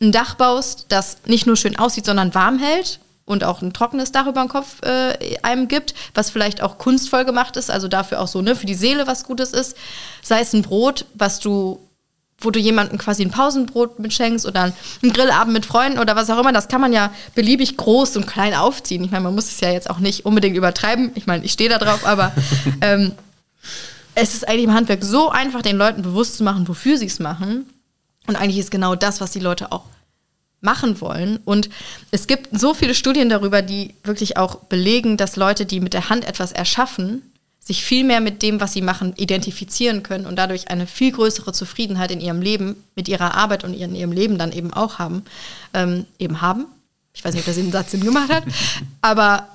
ein 0.00 0.12
Dach 0.12 0.34
baust, 0.34 0.86
das 0.88 1.18
nicht 1.26 1.46
nur 1.46 1.56
schön 1.56 1.76
aussieht, 1.76 2.06
sondern 2.06 2.34
warm 2.34 2.58
hält 2.58 3.00
und 3.24 3.44
auch 3.44 3.62
ein 3.62 3.72
trockenes 3.72 4.12
Dach 4.12 4.26
über 4.26 4.42
dem 4.42 4.48
Kopf 4.48 4.82
äh, 4.82 5.36
einem 5.42 5.68
gibt, 5.68 5.94
was 6.14 6.30
vielleicht 6.30 6.62
auch 6.62 6.78
kunstvoll 6.78 7.24
gemacht 7.24 7.56
ist, 7.56 7.70
also 7.70 7.88
dafür 7.88 8.20
auch 8.20 8.28
so 8.28 8.42
ne, 8.42 8.56
für 8.56 8.66
die 8.66 8.74
Seele 8.74 9.06
was 9.06 9.24
Gutes 9.24 9.52
ist. 9.52 9.76
Sei 10.22 10.40
es 10.40 10.52
ein 10.52 10.62
Brot, 10.62 11.06
was 11.14 11.40
du 11.40 11.80
wo 12.44 12.50
du 12.50 12.58
jemandem 12.58 12.98
quasi 12.98 13.22
ein 13.22 13.30
Pausenbrot 13.30 13.98
mitschenkst 13.98 14.46
oder 14.46 14.72
einen 15.02 15.12
Grillabend 15.12 15.52
mit 15.52 15.66
Freunden 15.66 15.98
oder 15.98 16.16
was 16.16 16.30
auch 16.30 16.38
immer, 16.38 16.52
das 16.52 16.68
kann 16.68 16.80
man 16.80 16.92
ja 16.92 17.12
beliebig 17.34 17.76
groß 17.76 18.16
und 18.16 18.26
klein 18.26 18.54
aufziehen. 18.54 19.04
Ich 19.04 19.10
meine, 19.10 19.24
man 19.24 19.34
muss 19.34 19.46
es 19.46 19.60
ja 19.60 19.70
jetzt 19.70 19.90
auch 19.90 19.98
nicht 19.98 20.24
unbedingt 20.24 20.56
übertreiben. 20.56 21.10
Ich 21.14 21.26
meine, 21.26 21.44
ich 21.44 21.52
stehe 21.52 21.70
da 21.70 21.78
drauf, 21.78 22.06
aber 22.06 22.32
ähm, 22.80 23.12
es 24.14 24.34
ist 24.34 24.48
eigentlich 24.48 24.64
im 24.64 24.74
Handwerk 24.74 25.02
so 25.02 25.30
einfach, 25.30 25.62
den 25.62 25.76
Leuten 25.76 26.02
bewusst 26.02 26.36
zu 26.36 26.44
machen, 26.44 26.68
wofür 26.68 26.98
sie 26.98 27.06
es 27.06 27.18
machen. 27.18 27.66
Und 28.26 28.36
eigentlich 28.36 28.58
ist 28.58 28.70
genau 28.70 28.94
das, 28.94 29.20
was 29.20 29.32
die 29.32 29.40
Leute 29.40 29.72
auch 29.72 29.84
machen 30.60 31.00
wollen. 31.00 31.38
Und 31.44 31.68
es 32.10 32.26
gibt 32.26 32.58
so 32.58 32.74
viele 32.74 32.94
Studien 32.94 33.28
darüber, 33.28 33.62
die 33.62 33.94
wirklich 34.02 34.36
auch 34.36 34.56
belegen, 34.56 35.16
dass 35.16 35.36
Leute, 35.36 35.66
die 35.66 35.80
mit 35.80 35.92
der 35.92 36.08
Hand 36.08 36.26
etwas 36.26 36.52
erschaffen, 36.52 37.22
sich 37.64 37.82
viel 37.82 38.04
mehr 38.04 38.20
mit 38.20 38.42
dem, 38.42 38.60
was 38.60 38.74
sie 38.74 38.82
machen, 38.82 39.14
identifizieren 39.16 40.02
können 40.02 40.26
und 40.26 40.36
dadurch 40.36 40.68
eine 40.68 40.86
viel 40.86 41.12
größere 41.12 41.52
Zufriedenheit 41.52 42.10
in 42.10 42.20
ihrem 42.20 42.42
Leben, 42.42 42.84
mit 42.94 43.08
ihrer 43.08 43.34
Arbeit 43.34 43.64
und 43.64 43.72
in 43.72 43.94
ihrem 43.94 44.12
Leben 44.12 44.36
dann 44.36 44.52
eben 44.52 44.72
auch 44.72 44.98
haben, 44.98 45.24
ähm, 45.72 46.04
eben 46.18 46.42
haben. 46.42 46.66
Ich 47.14 47.24
weiß 47.24 47.32
nicht, 47.32 47.42
ob 47.42 47.46
das 47.46 47.56
den 47.56 47.72
Satz 47.72 47.92
Sinn 47.92 48.04
gemacht 48.04 48.30
hat, 48.30 48.44
aber 49.00 49.48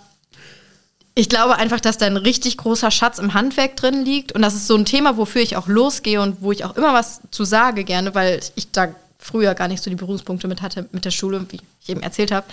ich 1.13 1.29
glaube 1.29 1.57
einfach, 1.57 1.79
dass 1.79 1.97
da 1.97 2.07
ein 2.07 2.17
richtig 2.17 2.57
großer 2.57 2.89
Schatz 2.89 3.19
im 3.19 3.33
Handwerk 3.35 3.75
drin 3.75 4.05
liegt 4.05 4.31
und 4.31 4.41
das 4.41 4.55
ist 4.55 4.65
so 4.65 4.75
ein 4.75 4.85
Thema, 4.85 5.17
wofür 5.17 5.41
ich 5.41 5.55
auch 5.55 5.67
losgehe 5.67 6.19
und 6.19 6.41
wo 6.41 6.51
ich 6.51 6.65
auch 6.65 6.75
immer 6.77 6.93
was 6.93 7.21
zu 7.29 7.43
sage 7.43 7.83
gerne, 7.83 8.15
weil 8.15 8.39
ich 8.55 8.71
da 8.71 8.95
früher 9.19 9.53
gar 9.53 9.67
nicht 9.67 9.83
so 9.83 9.89
die 9.91 9.97
Berufspunkte 9.97 10.47
mit 10.47 10.63
hatte 10.63 10.87
mit 10.91 11.05
der 11.05 11.11
Schule, 11.11 11.45
wie 11.49 11.59
ich 11.81 11.89
eben 11.89 12.01
erzählt 12.01 12.31
habe, 12.31 12.47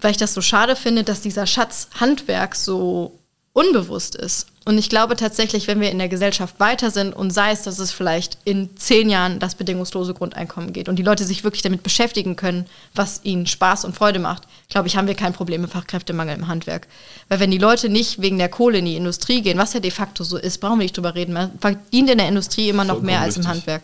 weil 0.00 0.12
ich 0.12 0.16
das 0.16 0.34
so 0.34 0.42
schade 0.42 0.76
finde, 0.76 1.02
dass 1.02 1.22
dieser 1.22 1.46
Schatz 1.46 1.88
Handwerk 1.98 2.54
so 2.54 3.18
unbewusst 3.52 4.14
ist. 4.14 4.46
Und 4.70 4.78
ich 4.78 4.88
glaube 4.88 5.16
tatsächlich, 5.16 5.66
wenn 5.66 5.80
wir 5.80 5.90
in 5.90 5.98
der 5.98 6.08
Gesellschaft 6.08 6.60
weiter 6.60 6.92
sind 6.92 7.12
und 7.12 7.32
sei 7.32 7.50
es, 7.50 7.62
dass 7.62 7.80
es 7.80 7.90
vielleicht 7.90 8.38
in 8.44 8.76
zehn 8.76 9.10
Jahren 9.10 9.40
das 9.40 9.56
bedingungslose 9.56 10.14
Grundeinkommen 10.14 10.72
geht 10.72 10.88
und 10.88 10.94
die 10.94 11.02
Leute 11.02 11.24
sich 11.24 11.42
wirklich 11.42 11.62
damit 11.62 11.82
beschäftigen 11.82 12.36
können, 12.36 12.66
was 12.94 13.18
ihnen 13.24 13.48
Spaß 13.48 13.84
und 13.84 13.96
Freude 13.96 14.20
macht, 14.20 14.44
glaube 14.68 14.86
ich, 14.86 14.96
haben 14.96 15.08
wir 15.08 15.16
kein 15.16 15.32
Problem 15.32 15.62
mit 15.62 15.72
Fachkräftemangel 15.72 16.36
im 16.36 16.46
Handwerk. 16.46 16.86
Weil 17.28 17.40
wenn 17.40 17.50
die 17.50 17.58
Leute 17.58 17.88
nicht 17.88 18.22
wegen 18.22 18.38
der 18.38 18.48
Kohle 18.48 18.78
in 18.78 18.84
die 18.84 18.94
Industrie 18.94 19.42
gehen, 19.42 19.58
was 19.58 19.72
ja 19.72 19.80
de 19.80 19.90
facto 19.90 20.22
so 20.22 20.36
ist, 20.36 20.58
brauchen 20.58 20.78
wir 20.78 20.84
nicht 20.84 20.96
drüber 20.96 21.16
reden. 21.16 21.32
Man 21.32 21.58
verdient 21.58 22.08
in 22.08 22.18
der 22.18 22.28
Industrie 22.28 22.68
immer 22.68 22.84
noch 22.84 22.90
Vollkommen 22.90 23.06
mehr 23.06 23.22
als 23.22 23.38
im 23.38 23.40
richtig. 23.40 23.56
Handwerk. 23.56 23.82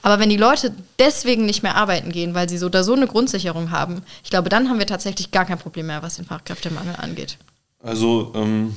Aber 0.00 0.18
wenn 0.18 0.30
die 0.30 0.38
Leute 0.38 0.72
deswegen 0.98 1.44
nicht 1.44 1.62
mehr 1.62 1.76
arbeiten 1.76 2.10
gehen, 2.10 2.32
weil 2.32 2.48
sie 2.48 2.56
so 2.56 2.66
oder 2.66 2.84
so 2.84 2.94
eine 2.94 3.06
Grundsicherung 3.06 3.70
haben, 3.70 4.00
ich 4.24 4.30
glaube, 4.30 4.48
dann 4.48 4.70
haben 4.70 4.78
wir 4.78 4.86
tatsächlich 4.86 5.30
gar 5.30 5.44
kein 5.44 5.58
Problem 5.58 5.88
mehr, 5.88 6.02
was 6.02 6.16
den 6.16 6.24
Fachkräftemangel 6.24 6.96
angeht. 6.96 7.36
Also, 7.82 8.32
ähm, 8.34 8.74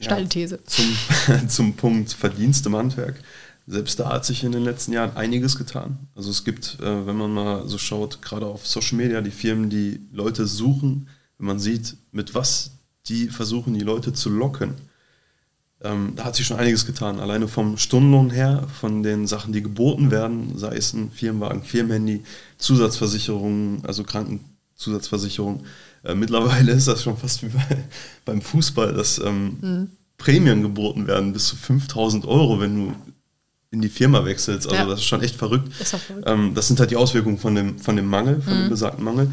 Steile 0.00 0.28
These. 0.28 0.64
Zum, 0.64 0.96
zum 1.48 1.74
Punkt 1.74 2.12
Verdienst 2.12 2.66
im 2.66 2.76
Handwerk. 2.76 3.22
Selbst 3.66 4.00
da 4.00 4.10
hat 4.10 4.24
sich 4.24 4.42
in 4.42 4.52
den 4.52 4.64
letzten 4.64 4.92
Jahren 4.92 5.16
einiges 5.16 5.56
getan. 5.56 5.98
Also 6.16 6.30
es 6.30 6.44
gibt, 6.44 6.78
äh, 6.80 7.06
wenn 7.06 7.16
man 7.16 7.32
mal 7.32 7.68
so 7.68 7.78
schaut, 7.78 8.20
gerade 8.22 8.46
auf 8.46 8.66
Social 8.66 8.96
Media, 8.96 9.20
die 9.20 9.30
Firmen, 9.30 9.70
die 9.70 10.00
Leute 10.12 10.46
suchen, 10.46 11.08
wenn 11.38 11.46
man 11.46 11.58
sieht, 11.60 11.96
mit 12.10 12.34
was 12.34 12.72
die 13.06 13.28
versuchen, 13.28 13.74
die 13.74 13.80
Leute 13.80 14.12
zu 14.12 14.28
locken, 14.28 14.74
ähm, 15.82 16.12
da 16.16 16.24
hat 16.24 16.36
sich 16.36 16.46
schon 16.46 16.58
einiges 16.58 16.84
getan. 16.84 17.20
Alleine 17.20 17.48
vom 17.48 17.78
Stundenlohn 17.78 18.30
her, 18.30 18.66
von 18.80 19.02
den 19.02 19.26
Sachen, 19.26 19.52
die 19.52 19.62
geboten 19.62 20.10
werden, 20.10 20.58
sei 20.58 20.76
es 20.76 20.92
ein 20.92 21.10
Firmenwagen, 21.10 21.62
Firmenhandy, 21.62 22.22
Zusatzversicherungen, 22.58 23.82
also 23.86 24.04
Krankenzusatzversicherung. 24.04 25.64
Äh, 26.02 26.14
mittlerweile 26.14 26.72
ist 26.72 26.88
das 26.88 27.02
schon 27.02 27.16
fast 27.16 27.42
wie 27.42 27.48
bei, 27.48 27.64
beim 28.24 28.40
Fußball, 28.42 28.92
dass 28.94 29.18
ähm, 29.18 29.90
Prämien 30.18 30.62
geboten 30.62 31.06
werden 31.06 31.32
bis 31.32 31.46
zu 31.46 31.56
5000 31.56 32.24
Euro, 32.26 32.60
wenn 32.60 32.76
du 32.76 32.94
in 33.72 33.80
die 33.80 33.88
Firma 33.88 34.24
wechselst. 34.24 34.66
Also 34.66 34.76
Ja. 34.82 34.86
das 34.88 35.00
ist 35.00 35.06
schon 35.06 35.22
echt 35.22 35.36
verrückt. 35.36 35.68
Auch 35.80 35.98
verrückt. 35.98 36.24
Ähm, 36.28 36.54
das 36.54 36.68
sind 36.68 36.80
halt 36.80 36.90
die 36.90 36.96
Auswirkungen 36.96 37.38
von 37.38 37.54
dem, 37.54 37.78
von 37.78 37.96
dem 37.96 38.06
Mangel, 38.06 38.40
von 38.42 38.52
dem 38.52 38.68
besagten 38.68 39.04
Mangel. 39.04 39.32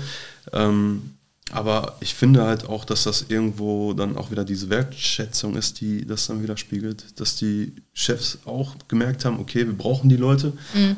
Ähm, 0.53 1.13
aber 1.51 1.95
ich 2.01 2.13
finde 2.13 2.43
halt 2.43 2.67
auch, 2.67 2.83
dass 2.83 3.03
das 3.05 3.25
irgendwo 3.29 3.93
dann 3.93 4.17
auch 4.17 4.31
wieder 4.31 4.43
diese 4.43 4.69
Wertschätzung 4.69 5.55
ist, 5.55 5.79
die 5.79 6.05
das 6.05 6.27
dann 6.27 6.43
widerspiegelt, 6.43 7.19
dass 7.21 7.37
die 7.37 7.73
Chefs 7.93 8.39
auch 8.43 8.75
gemerkt 8.89 9.23
haben, 9.23 9.39
okay, 9.39 9.65
wir 9.65 9.77
brauchen 9.77 10.09
die 10.09 10.17
Leute 10.17 10.51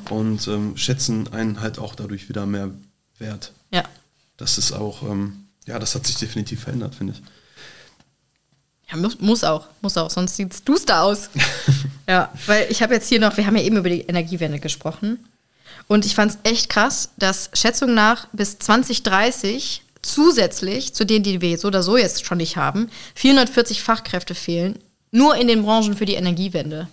und 0.10 0.48
ähm, 0.48 0.76
schätzen 0.76 1.32
einen 1.32 1.62
halt 1.62 1.78
auch 1.78 1.94
dadurch 1.94 2.30
wieder 2.30 2.48
mehr 2.48 2.72
wert. 3.20 3.54
Ja. 3.72 3.84
Das 4.38 4.58
ist 4.58 4.72
auch, 4.72 5.04
ähm, 5.04 5.39
ja, 5.66 5.80
das 5.80 5.96
hat 5.96 6.06
sich 6.06 6.16
definitiv 6.16 6.62
verändert, 6.64 6.96
finde 6.96 7.14
ich. 7.14 7.22
Ja, 8.92 8.98
muss, 8.98 9.20
muss 9.20 9.44
auch, 9.44 9.68
muss 9.82 9.98
auch, 9.98 10.10
sonst 10.10 10.36
sieht 10.36 10.54
es 10.54 10.64
duster 10.64 11.04
aus. 11.04 11.30
ja, 12.08 12.32
weil 12.48 12.68
ich 12.70 12.82
habe 12.82 12.96
jetzt 12.96 13.08
hier 13.08 13.20
noch, 13.20 13.38
wir 13.38 13.46
haben 13.46 13.56
ja 13.56 13.64
eben 13.64 13.78
über 13.78 13.90
die 13.90 14.02
Energiewende 14.02 14.60
gesprochen. 14.60 15.26
Und 15.88 16.06
ich 16.06 16.16
fand 16.16 16.32
es 16.32 16.38
echt 16.44 16.70
krass, 16.70 17.10
dass 17.18 17.50
Schätzung 17.54 17.94
nach 17.94 18.28
bis 18.32 18.60
2030 18.60 19.84
zusätzlich 20.02 20.94
zu 20.94 21.06
denen, 21.06 21.24
die 21.24 21.42
wir 21.42 21.58
so 21.58 21.68
oder 21.68 21.84
so 21.84 21.98
jetzt 21.98 22.26
schon 22.26 22.38
nicht 22.38 22.58
haben, 22.58 22.90
440 23.16 23.82
Fachkräfte 23.82 24.34
fehlen, 24.34 24.80
nur 25.12 25.36
in 25.36 25.48
den 25.48 25.64
Branchen 25.64 25.96
für 25.96 26.06
die 26.06 26.14
Energiewende. 26.14 26.88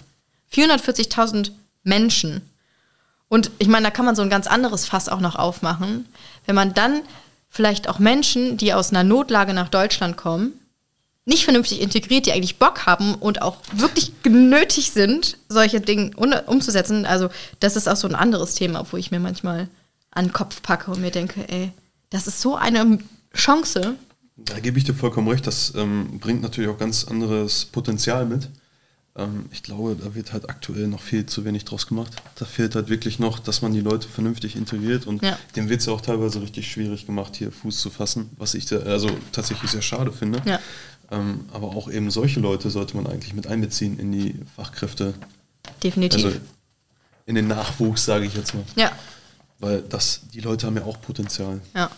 440.000 0.53 1.51
Menschen. 1.83 2.43
Und 3.29 3.51
ich 3.59 3.69
meine, 3.69 3.85
da 3.85 3.91
kann 3.91 4.05
man 4.05 4.17
so 4.17 4.23
ein 4.23 4.31
ganz 4.31 4.47
anderes 4.47 4.87
Fass 4.87 5.09
auch 5.09 5.21
noch 5.21 5.37
aufmachen. 5.37 6.07
Wenn 6.47 6.55
man 6.55 6.75
dann 6.75 7.03
vielleicht 7.49 7.89
auch 7.89 7.99
Menschen, 7.99 8.57
die 8.57 8.73
aus 8.75 8.91
einer 8.91 9.05
Notlage 9.05 9.55
nach 9.55 9.69
Deutschland 9.69 10.17
kommen, 10.17 10.53
nicht 11.25 11.45
vernünftig 11.45 11.81
integriert, 11.81 12.27
die 12.27 12.33
eigentlich 12.33 12.59
Bock 12.59 12.87
haben 12.87 13.15
und 13.17 13.43
auch 13.43 13.57
wirklich 13.73 14.13
genötigt 14.23 14.93
sind, 14.93 15.39
solche 15.49 15.81
Dinge 15.81 16.13
umzusetzen. 16.47 17.05
Also 17.05 17.31
das 17.59 17.75
ist 17.75 17.89
auch 17.89 17.97
so 17.97 18.07
ein 18.07 18.15
anderes 18.15 18.55
Thema, 18.55 18.87
wo 18.91 18.97
ich 18.97 19.11
mir 19.11 19.19
manchmal 19.19 19.69
an 20.13 20.27
den 20.27 20.33
Kopf 20.33 20.63
packe 20.63 20.91
und 20.91 21.01
mir 21.01 21.11
denke, 21.11 21.49
ey, 21.49 21.73
das 22.11 22.29
ist 22.29 22.41
so 22.41 22.55
eine 22.55 23.01
Chance. 23.35 23.97
Da 24.37 24.61
gebe 24.61 24.79
ich 24.79 24.85
dir 24.85 24.95
vollkommen 24.95 25.29
recht, 25.29 25.47
das 25.47 25.75
ähm, 25.75 26.19
bringt 26.21 26.43
natürlich 26.43 26.71
auch 26.71 26.79
ganz 26.79 27.05
anderes 27.05 27.65
Potenzial 27.65 28.25
mit. 28.25 28.49
Ähm, 29.19 29.47
ich 29.51 29.63
glaube, 29.63 29.97
da 29.97 30.15
wird 30.15 30.33
halt 30.33 30.51
aktuell 30.51 30.89
noch 30.89 31.01
viel 31.01 31.25
zu 31.27 31.45
wenig 31.45 31.65
draus 31.65 31.87
gemacht. 31.87 32.13
Da 32.35 32.45
fehlt 32.45 32.75
halt 32.75 32.89
wirklich 32.89 33.19
noch, 33.19 33.39
dass 33.39 33.63
man 33.63 33.73
die 33.73 33.81
Leute 33.81 34.09
vernünftig 34.09 34.57
integriert 34.57 35.07
und 35.07 35.23
Ja. 35.23 35.39
dem 35.57 35.69
wird 35.69 35.81
es 35.81 35.87
ja 35.87 35.93
auch 35.95 36.01
teilweise 36.03 36.43
richtig 36.43 36.71
schwierig 36.71 37.07
gemacht, 37.07 37.37
hier 37.37 37.51
Fuß 37.51 37.79
zu 37.81 37.91
fassen, 37.91 38.31
was 38.37 38.55
ich 38.55 38.67
sehr, 38.67 38.85
also 38.85 39.11
tatsächlich 39.33 39.71
sehr 39.71 39.83
schade 39.83 40.13
finde. 40.13 40.43
Ja. 40.45 40.61
Ähm, 41.11 41.45
aber 41.53 41.69
auch 41.69 41.89
eben 41.91 42.11
solche 42.11 42.41
Leute 42.41 42.69
sollte 42.69 42.97
man 42.97 43.07
eigentlich 43.07 43.33
mit 43.33 43.47
einbeziehen 43.47 43.99
in 43.99 44.11
die 44.13 44.35
Fachkräfte, 44.57 45.15
Definitiv. 45.83 46.25
also 46.25 46.37
in 47.27 47.35
den 47.37 47.49
Nachwuchs, 47.49 48.05
sage 48.05 48.27
ich 48.27 48.35
jetzt 48.35 48.55
mal. 48.55 48.65
ja, 48.77 48.91
Weil 49.59 49.83
das, 49.83 50.21
die 50.35 50.41
Leute 50.41 50.67
haben 50.67 50.77
ja 50.77 50.85
auch 50.85 51.01
Potenzial. 51.01 51.61
ja. 51.75 51.91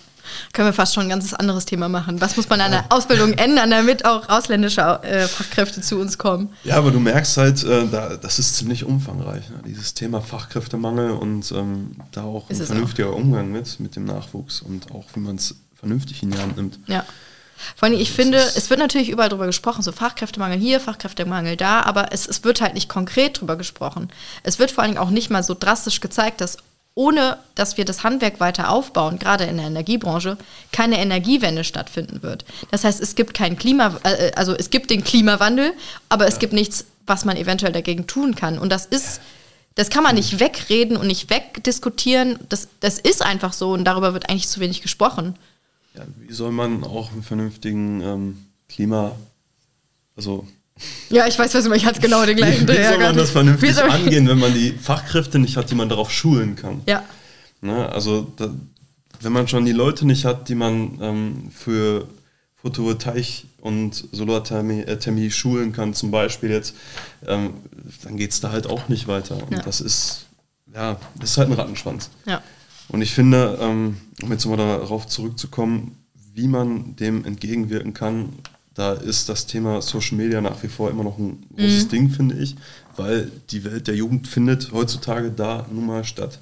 Können 0.53 0.69
wir 0.69 0.73
fast 0.73 0.95
schon 0.95 1.05
ein 1.05 1.09
ganzes 1.09 1.35
anderes 1.35 1.65
Thema 1.65 1.89
machen. 1.89 2.21
Was 2.21 2.37
muss 2.37 2.49
man 2.49 2.61
an 2.61 2.73
der 2.73 2.85
Ausbildung 2.91 3.33
ändern, 3.35 3.71
damit 3.71 4.05
auch 4.05 4.29
ausländische 4.29 4.83
äh, 5.03 5.27
Fachkräfte 5.27 5.81
zu 5.81 5.99
uns 5.99 6.19
kommen? 6.19 6.51
Ja, 6.65 6.77
aber 6.77 6.91
du 6.91 7.01
merkst 7.01 7.37
halt, 7.37 7.65
äh, 7.65 7.87
da, 7.89 8.17
das 8.17 8.39
ist 8.39 8.57
ziemlich 8.57 8.85
umfangreich, 8.85 9.49
ne? 9.51 9.61
dieses 9.67 9.95
Thema 9.95 10.21
Fachkräftemangel 10.21 11.11
und 11.13 11.51
ähm, 11.53 11.93
da 12.13 12.23
auch 12.25 12.49
Ist 12.51 12.61
ein 12.61 12.67
vernünftiger 12.67 13.15
Umgang 13.15 13.51
mit, 13.51 13.81
mit 13.81 13.97
dem 13.97 14.05
Nachwuchs 14.05 14.61
und 14.61 14.91
auch 14.93 15.05
wie 15.15 15.21
man 15.21 15.37
es 15.37 15.57
vernünftig 15.79 16.23
in 16.23 16.31
die 16.31 16.39
Hand 16.39 16.57
nimmt. 16.57 16.79
Ja. 16.87 17.05
Vor 17.77 17.89
allem, 17.89 17.99
ich 17.99 18.13
finde, 18.13 18.39
es 18.39 18.71
wird 18.71 18.79
natürlich 18.81 19.11
überall 19.11 19.29
drüber 19.29 19.47
gesprochen, 19.47 19.83
so 19.83 19.93
Fachkräftemangel 19.93 20.59
hier, 20.59 20.81
Fachkräftemangel 20.81 21.57
da, 21.57 21.83
aber 21.83 22.13
es, 22.13 22.27
es 22.29 22.45
wird 22.45 22.61
halt 22.61 22.75
nicht 22.75 22.89
konkret 22.89 23.41
drüber 23.41 23.57
gesprochen. 23.57 24.09
Es 24.43 24.59
wird 24.59 24.71
vor 24.71 24.85
allem 24.85 24.97
auch 24.97 25.11
nicht 25.11 25.31
mal 25.31 25.43
so 25.43 25.57
drastisch 25.59 26.01
gezeigt, 26.01 26.41
dass 26.41 26.59
ohne 26.99 27.39
dass 27.55 27.77
wir 27.77 27.85
das 27.85 28.03
Handwerk 28.03 28.41
weiter 28.41 28.71
aufbauen, 28.71 29.21
gerade 29.21 29.45
in 29.45 29.59
der 29.59 29.67
Energiebranche, 29.67 30.37
keine 30.73 30.99
Energiewende 30.99 31.63
stattfinden 31.63 32.25
wird. 32.25 32.45
Das 32.73 32.83
heißt, 32.83 33.01
es 33.01 33.15
gibt 33.15 33.35
kein 33.35 33.57
Klima, 33.57 34.01
äh, 34.03 34.33
also 34.35 34.53
es 34.53 34.69
gibt 34.69 34.91
den 34.91 35.05
Klimawandel, 35.05 35.75
aber 36.09 36.27
es 36.27 36.41
gibt 36.41 36.53
nichts, 36.53 36.87
was 37.07 37.25
man 37.25 37.37
eventuell 37.37 37.71
dagegen 37.71 38.09
tun 38.09 38.35
kann. 38.35 38.59
Und 38.59 38.71
das 38.71 38.85
ist, 38.85 39.21
das 39.77 39.91
kann 39.91 40.03
man 40.03 40.17
nicht 40.17 40.41
wegreden 40.41 40.97
und 40.97 41.07
nicht 41.07 41.31
wegdiskutieren. 41.31 42.41
Das, 42.49 42.67
das 42.81 42.99
ist 42.99 43.25
einfach 43.25 43.53
so 43.53 43.75
und 43.75 43.85
darüber 43.85 44.13
wird 44.13 44.29
eigentlich 44.29 44.49
zu 44.49 44.59
wenig 44.59 44.83
gesprochen. 44.83 45.37
Ja, 45.95 46.03
wie 46.17 46.33
soll 46.33 46.51
man 46.51 46.83
auch 46.83 47.13
einen 47.13 47.23
vernünftigen 47.23 48.01
ähm, 48.01 48.47
Klima, 48.69 49.15
also 50.17 50.49
Ja, 51.11 51.27
ich 51.27 51.39
weiß, 51.39 51.55
was 51.55 51.65
du 51.65 51.71
meinst. 51.71 51.83
Ich 51.85 51.89
hatte 51.89 52.01
genau 52.01 52.25
den 52.25 52.37
wie, 52.37 52.41
gleichen 52.43 52.63
wie 52.69 52.73
Dreh. 52.73 52.89
soll 52.89 52.99
man 52.99 53.17
das 53.17 53.31
vernünftig 53.31 53.77
Wie 53.77 53.81
angehen, 53.81 54.29
wenn 54.29 54.39
man 54.39 54.55
die 54.55 54.73
Fachkräfte 54.73 55.39
nicht 55.39 55.57
hat, 55.57 55.71
die 55.71 55.75
man 55.75 55.89
darauf 55.89 56.11
schulen 56.11 56.57
kann? 56.57 56.81
Ja, 56.87 57.05
Ne? 57.61 57.89
Also 57.91 58.33
da, 58.37 58.51
wenn 59.21 59.33
man 59.33 59.49
schon 59.49 59.65
die 59.65 59.73
Leute 59.73 60.07
nicht 60.07 60.25
hat, 60.25 60.49
die 60.49 60.55
man 60.55 60.99
ähm, 61.01 61.51
für 61.53 62.07
Photovoltaik 62.57 63.45
und 63.61 64.05
Solarthermie 64.13 64.83
äh, 64.83 65.31
schulen 65.31 65.73
kann, 65.73 65.95
zum 65.95 66.11
Beispiel 66.11 66.51
jetzt, 66.51 66.75
ähm, 67.27 67.55
dann 68.05 68.17
geht 68.17 68.31
es 68.33 68.41
da 68.41 68.53
halt 68.53 68.67
auch 68.67 68.89
nicht 68.89 69.09
weiter. 69.09 69.37
Und 69.43 69.53
Ja. 69.53 69.63
das 69.63 69.81
ist, 69.81 70.27
ja, 70.75 70.97
das 71.21 71.31
ist 71.31 71.39
halt 71.39 71.49
ein 71.49 71.55
Rattenschwanz. 71.55 72.11
ja, 72.27 72.43
Und 72.89 73.03
ich 73.03 73.13
finde, 73.13 73.59
ähm, 73.61 73.97
um 74.23 74.31
jetzt 74.33 74.45
nochmal 74.45 74.79
darauf 74.79 75.07
zurückzukommen, 75.07 75.97
wie 76.35 76.47
man 76.49 76.95
dem 76.97 77.25
entgegenwirken 77.25 77.95
kann, 77.95 78.29
da 78.79 78.93
ist 78.93 79.29
das 79.29 79.47
Thema 79.47 79.83
Social 79.83 80.17
Media 80.17 80.41
nach 80.41 80.63
wie 80.63 80.69
vor 80.69 80.89
immer 80.89 81.03
noch 81.03 81.19
ein 81.19 81.45
großes 81.57 81.89
Ding, 81.89 82.11
finde 82.11 82.37
ich, 82.37 82.55
weil 82.97 83.29
die 83.51 83.65
Welt 83.65 83.89
der 83.89 83.97
Jugend 83.97 84.29
findet 84.29 84.71
heutzutage 84.71 85.33
da 85.33 85.67
nun 85.73 85.85
mal 85.85 86.05
statt. 86.05 86.39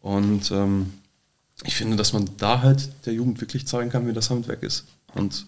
Und 0.00 0.50
ähm, 0.52 0.94
ich 1.64 1.74
finde, 1.74 1.96
dass 1.96 2.14
man 2.14 2.30
da 2.38 2.62
halt 2.62 2.88
der 3.04 3.12
Jugend 3.12 3.42
wirklich 3.42 3.66
zeigen 3.66 3.90
kann, 3.90 4.08
wie 4.08 4.14
das 4.14 4.30
Handwerk 4.30 4.62
ist. 4.62 4.86
Und 5.14 5.44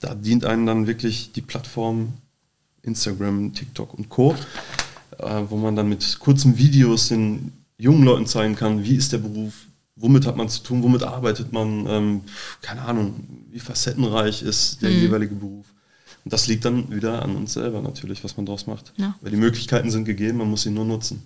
da 0.00 0.14
dient 0.14 0.46
einem 0.46 0.64
dann 0.64 0.86
wirklich 0.86 1.32
die 1.32 1.42
Plattform 1.42 2.14
Instagram, 2.80 3.52
TikTok 3.52 3.92
und 3.92 4.08
Co., 4.08 4.34
äh, 5.18 5.42
wo 5.50 5.58
man 5.58 5.76
dann 5.76 5.90
mit 5.90 6.18
kurzen 6.18 6.56
Videos 6.56 7.08
den 7.08 7.52
jungen 7.76 8.04
Leuten 8.04 8.26
zeigen 8.26 8.56
kann, 8.56 8.84
wie 8.84 8.94
ist 8.94 9.12
der 9.12 9.18
Beruf, 9.18 9.66
womit 9.98 10.26
hat 10.26 10.36
man 10.36 10.48
zu 10.48 10.62
tun, 10.62 10.82
womit 10.82 11.02
arbeitet 11.02 11.52
man, 11.52 11.86
ähm, 11.86 12.20
keine 12.62 12.82
Ahnung, 12.82 13.14
wie 13.50 13.60
facettenreich 13.60 14.42
ist 14.42 14.82
der 14.82 14.90
jeweilige 14.90 15.34
Beruf. 15.34 15.66
Und 16.24 16.32
das 16.32 16.46
liegt 16.46 16.64
dann 16.64 16.90
wieder 16.94 17.22
an 17.22 17.36
uns 17.36 17.54
selber 17.54 17.80
natürlich, 17.80 18.22
was 18.24 18.36
man 18.36 18.46
daraus 18.46 18.66
macht. 18.66 18.92
Ja. 18.96 19.14
Weil 19.20 19.30
die 19.30 19.36
Möglichkeiten 19.36 19.90
sind 19.90 20.04
gegeben, 20.04 20.38
man 20.38 20.50
muss 20.50 20.62
sie 20.62 20.70
nur 20.70 20.84
nutzen. 20.84 21.22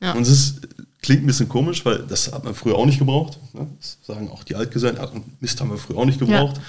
Ja. 0.00 0.12
Und 0.12 0.22
es 0.22 0.28
ist, 0.28 0.68
klingt 1.00 1.22
ein 1.22 1.26
bisschen 1.26 1.48
komisch, 1.48 1.84
weil 1.84 1.98
das 2.00 2.32
hat 2.32 2.44
man 2.44 2.54
früher 2.54 2.76
auch 2.76 2.86
nicht 2.86 2.98
gebraucht. 2.98 3.38
Ne? 3.54 3.66
Das 3.78 3.98
sagen 4.02 4.30
auch 4.30 4.44
die 4.44 4.56
Altgesellen, 4.56 4.98
ah, 4.98 5.10
Mist 5.40 5.60
haben 5.60 5.70
wir 5.70 5.78
früher 5.78 5.98
auch 5.98 6.04
nicht 6.04 6.18
gebraucht. 6.18 6.60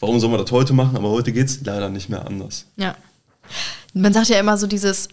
Warum 0.00 0.20
soll 0.20 0.30
man 0.30 0.40
das 0.40 0.50
heute 0.52 0.72
machen? 0.74 0.96
Aber 0.96 1.10
heute 1.10 1.32
geht 1.32 1.46
es 1.46 1.60
leider 1.64 1.88
nicht 1.88 2.08
mehr 2.08 2.26
anders. 2.26 2.66
ja. 2.76 2.96
Man 3.94 4.12
sagt 4.12 4.28
ja 4.28 4.38
immer 4.38 4.58
so 4.58 4.66
dieses, 4.66 5.08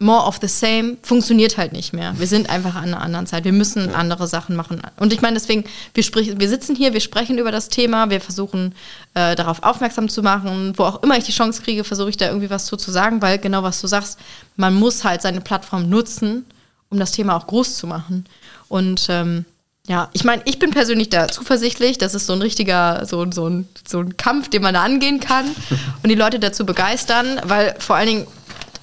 more 0.00 0.26
of 0.26 0.38
the 0.40 0.48
same 0.48 0.96
funktioniert 1.02 1.58
halt 1.58 1.72
nicht 1.72 1.92
mehr. 1.92 2.18
Wir 2.18 2.26
sind 2.26 2.48
einfach 2.48 2.74
an 2.74 2.84
einer 2.84 3.02
anderen 3.02 3.26
Zeit. 3.26 3.44
Wir 3.44 3.52
müssen 3.52 3.94
andere 3.94 4.26
Sachen 4.26 4.56
machen. 4.56 4.80
Und 4.98 5.12
ich 5.12 5.20
meine, 5.20 5.34
deswegen, 5.34 5.64
wir, 5.92 6.02
sprich, 6.02 6.38
wir 6.38 6.48
sitzen 6.48 6.74
hier, 6.74 6.94
wir 6.94 7.00
sprechen 7.00 7.36
über 7.36 7.52
das 7.52 7.68
Thema, 7.68 8.08
wir 8.08 8.22
versuchen 8.22 8.74
äh, 9.12 9.36
darauf 9.36 9.62
aufmerksam 9.62 10.08
zu 10.08 10.22
machen. 10.22 10.72
Wo 10.76 10.84
auch 10.84 11.02
immer 11.02 11.18
ich 11.18 11.24
die 11.24 11.32
Chance 11.32 11.60
kriege, 11.62 11.84
versuche 11.84 12.08
ich 12.08 12.16
da 12.16 12.28
irgendwie 12.28 12.48
was 12.48 12.64
zu, 12.64 12.78
zu 12.78 12.90
sagen, 12.90 13.20
weil 13.20 13.38
genau 13.38 13.62
was 13.62 13.80
du 13.82 13.86
sagst, 13.86 14.18
man 14.56 14.74
muss 14.74 15.04
halt 15.04 15.20
seine 15.20 15.42
Plattform 15.42 15.90
nutzen, 15.90 16.46
um 16.88 16.98
das 16.98 17.12
Thema 17.12 17.36
auch 17.36 17.46
groß 17.46 17.76
zu 17.76 17.86
machen. 17.86 18.24
Und 18.68 19.06
ähm, 19.10 19.44
ja, 19.86 20.08
ich 20.14 20.24
meine, 20.24 20.40
ich 20.46 20.58
bin 20.58 20.70
persönlich 20.70 21.10
da 21.10 21.28
zuversichtlich. 21.28 21.98
Das 21.98 22.14
ist 22.14 22.26
so 22.26 22.32
ein 22.32 22.40
richtiger, 22.40 23.04
so, 23.04 23.30
so, 23.30 23.48
ein, 23.48 23.68
so 23.86 24.00
ein 24.00 24.16
Kampf, 24.16 24.48
den 24.48 24.62
man 24.62 24.72
da 24.72 24.82
angehen 24.82 25.20
kann 25.20 25.44
und 26.02 26.08
die 26.08 26.14
Leute 26.14 26.38
dazu 26.38 26.64
begeistern, 26.64 27.38
weil 27.44 27.74
vor 27.78 27.96
allen 27.96 28.06
Dingen 28.06 28.26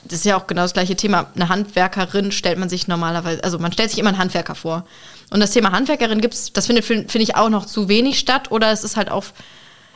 das 0.07 0.19
ist 0.19 0.25
ja 0.25 0.37
auch 0.37 0.47
genau 0.47 0.63
das 0.63 0.73
gleiche 0.73 0.95
Thema. 0.95 1.27
Eine 1.35 1.49
Handwerkerin 1.49 2.31
stellt 2.31 2.57
man 2.57 2.69
sich 2.69 2.87
normalerweise, 2.87 3.43
also 3.43 3.59
man 3.59 3.71
stellt 3.71 3.89
sich 3.89 3.99
immer 3.99 4.09
einen 4.09 4.17
Handwerker 4.17 4.55
vor. 4.55 4.85
Und 5.29 5.39
das 5.39 5.51
Thema 5.51 5.71
Handwerkerin 5.71 6.21
gibt's, 6.21 6.53
das 6.53 6.67
findet, 6.67 6.85
finde 6.85 7.19
ich, 7.19 7.35
auch 7.35 7.49
noch 7.49 7.65
zu 7.65 7.89
wenig 7.89 8.19
statt. 8.19 8.51
Oder 8.51 8.71
es 8.71 8.83
ist 8.83 8.97
halt 8.97 9.11
auf, 9.11 9.33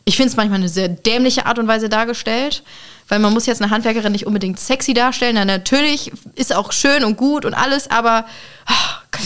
ich 0.05 0.17
finde 0.17 0.29
es 0.29 0.35
manchmal 0.35 0.59
eine 0.59 0.69
sehr 0.69 0.89
dämliche 0.89 1.45
Art 1.45 1.59
und 1.59 1.67
Weise 1.67 1.89
dargestellt. 1.89 2.63
Weil 3.07 3.19
man 3.19 3.33
muss 3.33 3.45
jetzt 3.45 3.61
eine 3.61 3.71
Handwerkerin 3.71 4.11
nicht 4.13 4.25
unbedingt 4.25 4.59
sexy 4.59 4.93
darstellen. 4.93 5.35
Na, 5.35 5.43
natürlich 5.43 6.11
ist 6.35 6.55
auch 6.55 6.71
schön 6.71 7.03
und 7.03 7.17
gut 7.17 7.45
und 7.45 7.53
alles, 7.53 7.91
aber 7.91 8.25
oh, 8.69 9.17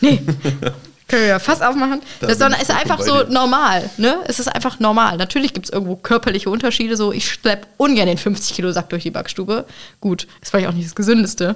nee, 0.00 0.22
können 1.12 1.24
wir 1.24 1.28
ja 1.28 1.38
fast 1.38 1.62
aufmachen. 1.62 2.00
Da 2.20 2.26
das 2.26 2.38
ist 2.38 2.70
einfach 2.70 2.98
so 3.02 3.24
normal. 3.24 3.90
Ne? 3.98 4.20
Es 4.28 4.40
ist 4.40 4.48
einfach 4.48 4.80
normal. 4.80 5.18
Natürlich 5.18 5.52
gibt 5.52 5.66
es 5.66 5.72
irgendwo 5.72 5.94
körperliche 5.94 6.48
Unterschiede. 6.48 6.96
So, 6.96 7.12
ich 7.12 7.30
schleppe 7.30 7.66
ungern 7.76 8.06
den 8.06 8.16
50 8.16 8.56
Kilo 8.56 8.72
Sack 8.72 8.88
durch 8.88 9.02
die 9.02 9.10
Backstube. 9.10 9.66
Gut, 10.00 10.26
ist 10.40 10.48
vielleicht 10.50 10.68
auch 10.68 10.72
nicht 10.72 10.86
das 10.86 10.94
Gesündeste. 10.94 11.54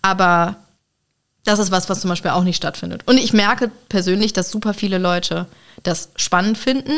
Aber 0.00 0.56
das 1.44 1.58
ist 1.58 1.70
was, 1.70 1.90
was 1.90 2.00
zum 2.00 2.08
Beispiel 2.08 2.30
auch 2.30 2.42
nicht 2.42 2.56
stattfindet. 2.56 3.02
Und 3.04 3.18
ich 3.18 3.34
merke 3.34 3.70
persönlich, 3.90 4.32
dass 4.32 4.50
super 4.50 4.72
viele 4.72 4.96
Leute 4.96 5.44
das 5.82 6.08
spannend 6.16 6.56
finden. 6.56 6.94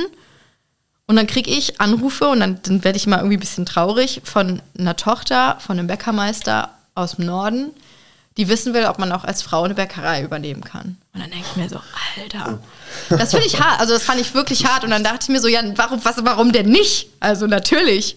Und 1.08 1.16
dann 1.16 1.26
kriege 1.26 1.50
ich 1.50 1.80
Anrufe 1.80 2.28
und 2.28 2.38
dann, 2.38 2.60
dann 2.62 2.84
werde 2.84 2.96
ich 2.96 3.08
mal 3.08 3.16
irgendwie 3.16 3.38
ein 3.38 3.40
bisschen 3.40 3.66
traurig 3.66 4.20
von 4.22 4.62
einer 4.78 4.94
Tochter, 4.94 5.56
von 5.58 5.76
einem 5.76 5.88
Bäckermeister 5.88 6.70
aus 6.94 7.16
dem 7.16 7.26
Norden, 7.26 7.72
die 8.38 8.48
wissen 8.48 8.72
will, 8.72 8.86
ob 8.86 8.98
man 9.00 9.10
auch 9.10 9.24
als 9.24 9.42
Frau 9.42 9.64
eine 9.64 9.74
Bäckerei 9.74 10.22
übernehmen 10.22 10.62
kann. 10.62 10.96
Und 11.12 11.20
dann 11.20 11.30
denke 11.30 11.44
ich 11.50 11.56
mir 11.56 11.68
so, 11.68 11.80
Alter, 12.16 12.60
das 13.10 13.32
finde 13.32 13.46
ich 13.46 13.60
hart. 13.60 13.80
Also 13.80 13.92
das 13.92 14.04
fand 14.04 14.20
ich 14.20 14.32
wirklich 14.32 14.64
hart. 14.64 14.84
Und 14.84 14.90
dann 14.90 15.02
dachte 15.02 15.18
ich 15.22 15.28
mir 15.28 15.40
so, 15.40 15.48
ja, 15.48 15.60
warum, 15.74 16.02
was, 16.04 16.24
warum 16.24 16.52
denn 16.52 16.68
nicht? 16.68 17.10
Also 17.18 17.48
natürlich. 17.48 18.16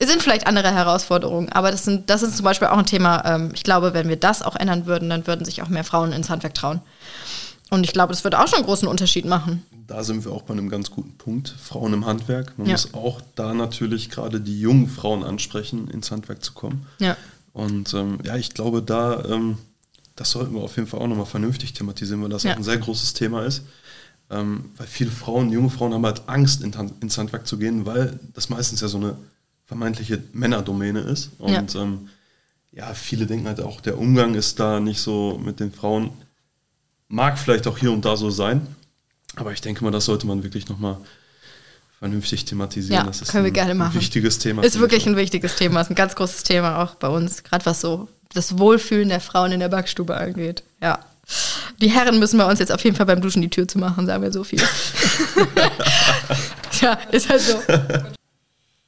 Es 0.00 0.10
sind 0.10 0.20
vielleicht 0.20 0.48
andere 0.48 0.74
Herausforderungen, 0.74 1.52
aber 1.52 1.70
das, 1.70 1.84
sind, 1.84 2.10
das 2.10 2.24
ist 2.24 2.36
zum 2.36 2.42
Beispiel 2.42 2.66
auch 2.66 2.78
ein 2.78 2.86
Thema. 2.86 3.24
Ähm, 3.24 3.52
ich 3.54 3.62
glaube, 3.62 3.94
wenn 3.94 4.08
wir 4.08 4.16
das 4.16 4.42
auch 4.42 4.56
ändern 4.56 4.86
würden, 4.86 5.08
dann 5.08 5.28
würden 5.28 5.44
sich 5.44 5.62
auch 5.62 5.68
mehr 5.68 5.84
Frauen 5.84 6.12
ins 6.12 6.28
Handwerk 6.28 6.54
trauen. 6.54 6.80
Und 7.70 7.84
ich 7.84 7.92
glaube, 7.92 8.12
das 8.12 8.24
würde 8.24 8.40
auch 8.40 8.48
schon 8.48 8.58
einen 8.58 8.66
großen 8.66 8.88
Unterschied 8.88 9.26
machen. 9.26 9.64
Da 9.86 10.02
sind 10.02 10.24
wir 10.24 10.32
auch 10.32 10.42
bei 10.42 10.54
einem 10.54 10.68
ganz 10.68 10.90
guten 10.90 11.16
Punkt. 11.18 11.54
Frauen 11.56 11.92
im 11.92 12.04
Handwerk. 12.04 12.58
Man 12.58 12.66
ja. 12.66 12.72
muss 12.72 12.94
auch 12.94 13.20
da 13.36 13.54
natürlich 13.54 14.10
gerade 14.10 14.40
die 14.40 14.60
jungen 14.60 14.88
Frauen 14.88 15.22
ansprechen, 15.22 15.86
ins 15.88 16.10
Handwerk 16.10 16.42
zu 16.42 16.52
kommen. 16.52 16.84
Ja. 16.98 17.16
Und 17.52 17.92
ähm, 17.94 18.18
ja, 18.24 18.36
ich 18.36 18.54
glaube, 18.54 18.82
da, 18.82 19.24
ähm, 19.24 19.58
das 20.16 20.30
sollten 20.30 20.54
wir 20.54 20.62
auf 20.62 20.76
jeden 20.76 20.88
Fall 20.88 21.00
auch 21.00 21.06
nochmal 21.06 21.26
vernünftig 21.26 21.72
thematisieren, 21.72 22.22
weil 22.22 22.30
das 22.30 22.44
ja. 22.44 22.52
auch 22.52 22.56
ein 22.56 22.64
sehr 22.64 22.78
großes 22.78 23.14
Thema 23.14 23.44
ist. 23.44 23.62
Ähm, 24.30 24.70
weil 24.76 24.86
viele 24.86 25.10
Frauen, 25.10 25.50
junge 25.50 25.68
Frauen 25.70 25.92
haben 25.92 26.06
halt 26.06 26.22
Angst, 26.26 26.62
in, 26.62 26.72
ins 27.00 27.18
Handwerk 27.18 27.46
zu 27.46 27.58
gehen, 27.58 27.84
weil 27.84 28.18
das 28.32 28.48
meistens 28.48 28.80
ja 28.80 28.88
so 28.88 28.96
eine 28.96 29.16
vermeintliche 29.66 30.22
Männerdomäne 30.32 31.00
ist. 31.00 31.30
Und 31.38 31.74
ja. 31.74 31.82
Ähm, 31.82 32.08
ja, 32.72 32.94
viele 32.94 33.26
denken 33.26 33.46
halt 33.46 33.60
auch, 33.60 33.82
der 33.82 33.98
Umgang 33.98 34.34
ist 34.34 34.58
da 34.58 34.80
nicht 34.80 35.00
so 35.00 35.38
mit 35.42 35.60
den 35.60 35.72
Frauen. 35.72 36.10
Mag 37.08 37.38
vielleicht 37.38 37.66
auch 37.66 37.76
hier 37.76 37.92
und 37.92 38.06
da 38.06 38.16
so 38.16 38.30
sein, 38.30 38.66
aber 39.36 39.52
ich 39.52 39.60
denke 39.60 39.84
mal, 39.84 39.90
das 39.90 40.06
sollte 40.06 40.26
man 40.26 40.42
wirklich 40.42 40.68
nochmal 40.68 40.96
vernünftig 42.02 42.44
thematisieren. 42.44 42.96
Ja, 42.96 43.06
das 43.06 43.22
ist 43.22 43.30
können 43.30 43.44
wir 43.44 43.52
gerne 43.52 43.76
machen. 43.76 43.94
Wichtiges 43.94 44.40
Thema. 44.40 44.64
Ist 44.64 44.80
wirklich 44.80 45.06
ein 45.06 45.14
wichtiges 45.14 45.54
Thema, 45.54 45.82
ist 45.82 45.88
ein 45.88 45.94
ganz 45.94 46.16
großes 46.16 46.42
Thema 46.42 46.82
auch 46.82 46.96
bei 46.96 47.06
uns, 47.06 47.44
gerade 47.44 47.64
was 47.64 47.80
so 47.80 48.08
das 48.34 48.58
Wohlfühlen 48.58 49.08
der 49.08 49.20
Frauen 49.20 49.52
in 49.52 49.60
der 49.60 49.68
Backstube 49.68 50.16
angeht. 50.16 50.64
Ja. 50.82 50.98
Die 51.80 51.88
Herren 51.88 52.18
müssen 52.18 52.38
bei 52.38 52.44
uns 52.44 52.58
jetzt 52.58 52.72
auf 52.72 52.82
jeden 52.82 52.96
Fall 52.96 53.06
beim 53.06 53.20
Duschen 53.20 53.40
die 53.40 53.50
Tür 53.50 53.68
zu 53.68 53.78
machen, 53.78 54.06
sagen 54.06 54.20
wir 54.20 54.32
so 54.32 54.42
viel. 54.42 54.58
ja, 56.80 56.94
ist 57.12 57.28
halt 57.28 57.40
so. 57.40 57.62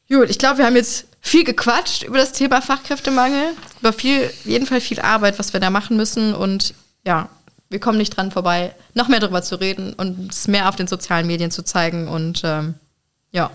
Gut, 0.08 0.28
ich 0.28 0.38
glaube, 0.38 0.58
wir 0.58 0.66
haben 0.66 0.74
jetzt 0.74 1.06
viel 1.20 1.44
gequatscht 1.44 2.02
über 2.02 2.18
das 2.18 2.32
Thema 2.32 2.62
Fachkräftemangel, 2.62 3.50
über 3.78 3.92
viel, 3.92 4.28
jeden 4.44 4.66
Fall 4.66 4.80
viel 4.80 4.98
Arbeit, 4.98 5.38
was 5.38 5.52
wir 5.52 5.60
da 5.60 5.70
machen 5.70 5.96
müssen 5.96 6.34
und 6.34 6.74
ja, 7.06 7.28
wir 7.70 7.78
kommen 7.78 7.98
nicht 7.98 8.16
dran 8.16 8.32
vorbei, 8.32 8.74
noch 8.94 9.06
mehr 9.06 9.20
darüber 9.20 9.42
zu 9.42 9.54
reden 9.54 9.92
und 9.92 10.32
es 10.32 10.48
mehr 10.48 10.68
auf 10.68 10.74
den 10.74 10.88
sozialen 10.88 11.28
Medien 11.28 11.52
zu 11.52 11.62
zeigen 11.62 12.08
und 12.08 12.40
ähm, 12.42 12.74
ja. 13.34 13.50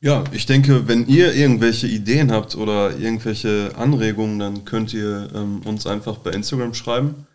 Ja, 0.00 0.24
ich 0.32 0.46
denke, 0.46 0.88
wenn 0.88 1.06
ihr 1.06 1.32
irgendwelche 1.32 1.86
Ideen 1.86 2.32
habt 2.32 2.56
oder 2.56 2.98
irgendwelche 2.98 3.72
Anregungen, 3.76 4.40
dann 4.40 4.64
könnt 4.64 4.92
ihr 4.92 5.30
ähm, 5.32 5.62
uns 5.64 5.86
einfach 5.86 6.16
bei 6.16 6.30
Instagram 6.30 6.74
schreiben. 6.74 7.26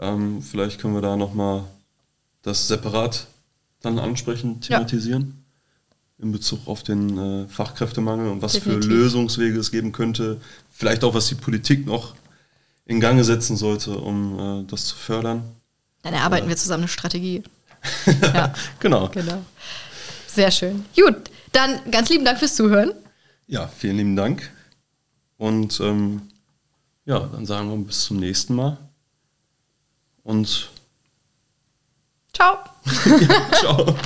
Ähm, 0.00 0.42
vielleicht 0.42 0.80
können 0.80 0.94
wir 0.94 1.02
da 1.02 1.16
nochmal 1.16 1.62
das 2.42 2.66
separat 2.66 3.28
dann 3.80 4.00
ansprechen, 4.00 4.60
thematisieren. 4.60 5.44
Ja. 6.18 6.24
In 6.24 6.32
Bezug 6.32 6.66
auf 6.66 6.82
den 6.82 7.16
äh, 7.16 7.48
Fachkräftemangel 7.48 8.28
und 8.28 8.42
was 8.42 8.52
Definitiv. 8.54 8.84
für 8.84 8.90
Lösungswege 8.90 9.58
es 9.60 9.70
geben 9.70 9.92
könnte. 9.92 10.40
Vielleicht 10.72 11.04
auch, 11.04 11.14
was 11.14 11.28
die 11.28 11.36
Politik 11.36 11.86
noch 11.86 12.14
in 12.86 12.98
Gange 12.98 13.22
setzen 13.22 13.56
sollte, 13.56 13.96
um 13.96 14.64
äh, 14.64 14.64
das 14.66 14.86
zu 14.86 14.96
fördern. 14.96 15.44
Dann 16.02 16.12
erarbeiten 16.14 16.46
äh, 16.46 16.50
wir 16.50 16.56
zusammen 16.56 16.82
eine 16.82 16.88
Strategie. 16.88 17.44
ja. 18.34 18.52
genau. 18.80 19.08
genau. 19.10 19.44
Sehr 20.34 20.50
schön. 20.50 20.84
Gut, 20.94 21.30
dann 21.52 21.80
ganz 21.90 22.08
lieben 22.08 22.24
Dank 22.24 22.38
fürs 22.38 22.54
Zuhören. 22.54 22.92
Ja, 23.48 23.66
vielen 23.66 23.96
lieben 23.96 24.16
Dank. 24.16 24.48
Und 25.38 25.80
ähm, 25.80 26.22
ja, 27.04 27.18
dann 27.18 27.46
sagen 27.46 27.68
wir 27.70 27.76
bis 27.78 28.04
zum 28.04 28.18
nächsten 28.18 28.54
Mal. 28.54 28.78
Und 30.22 30.70
ciao. 32.32 32.58
ja, 33.06 33.50
ciao. 33.52 33.96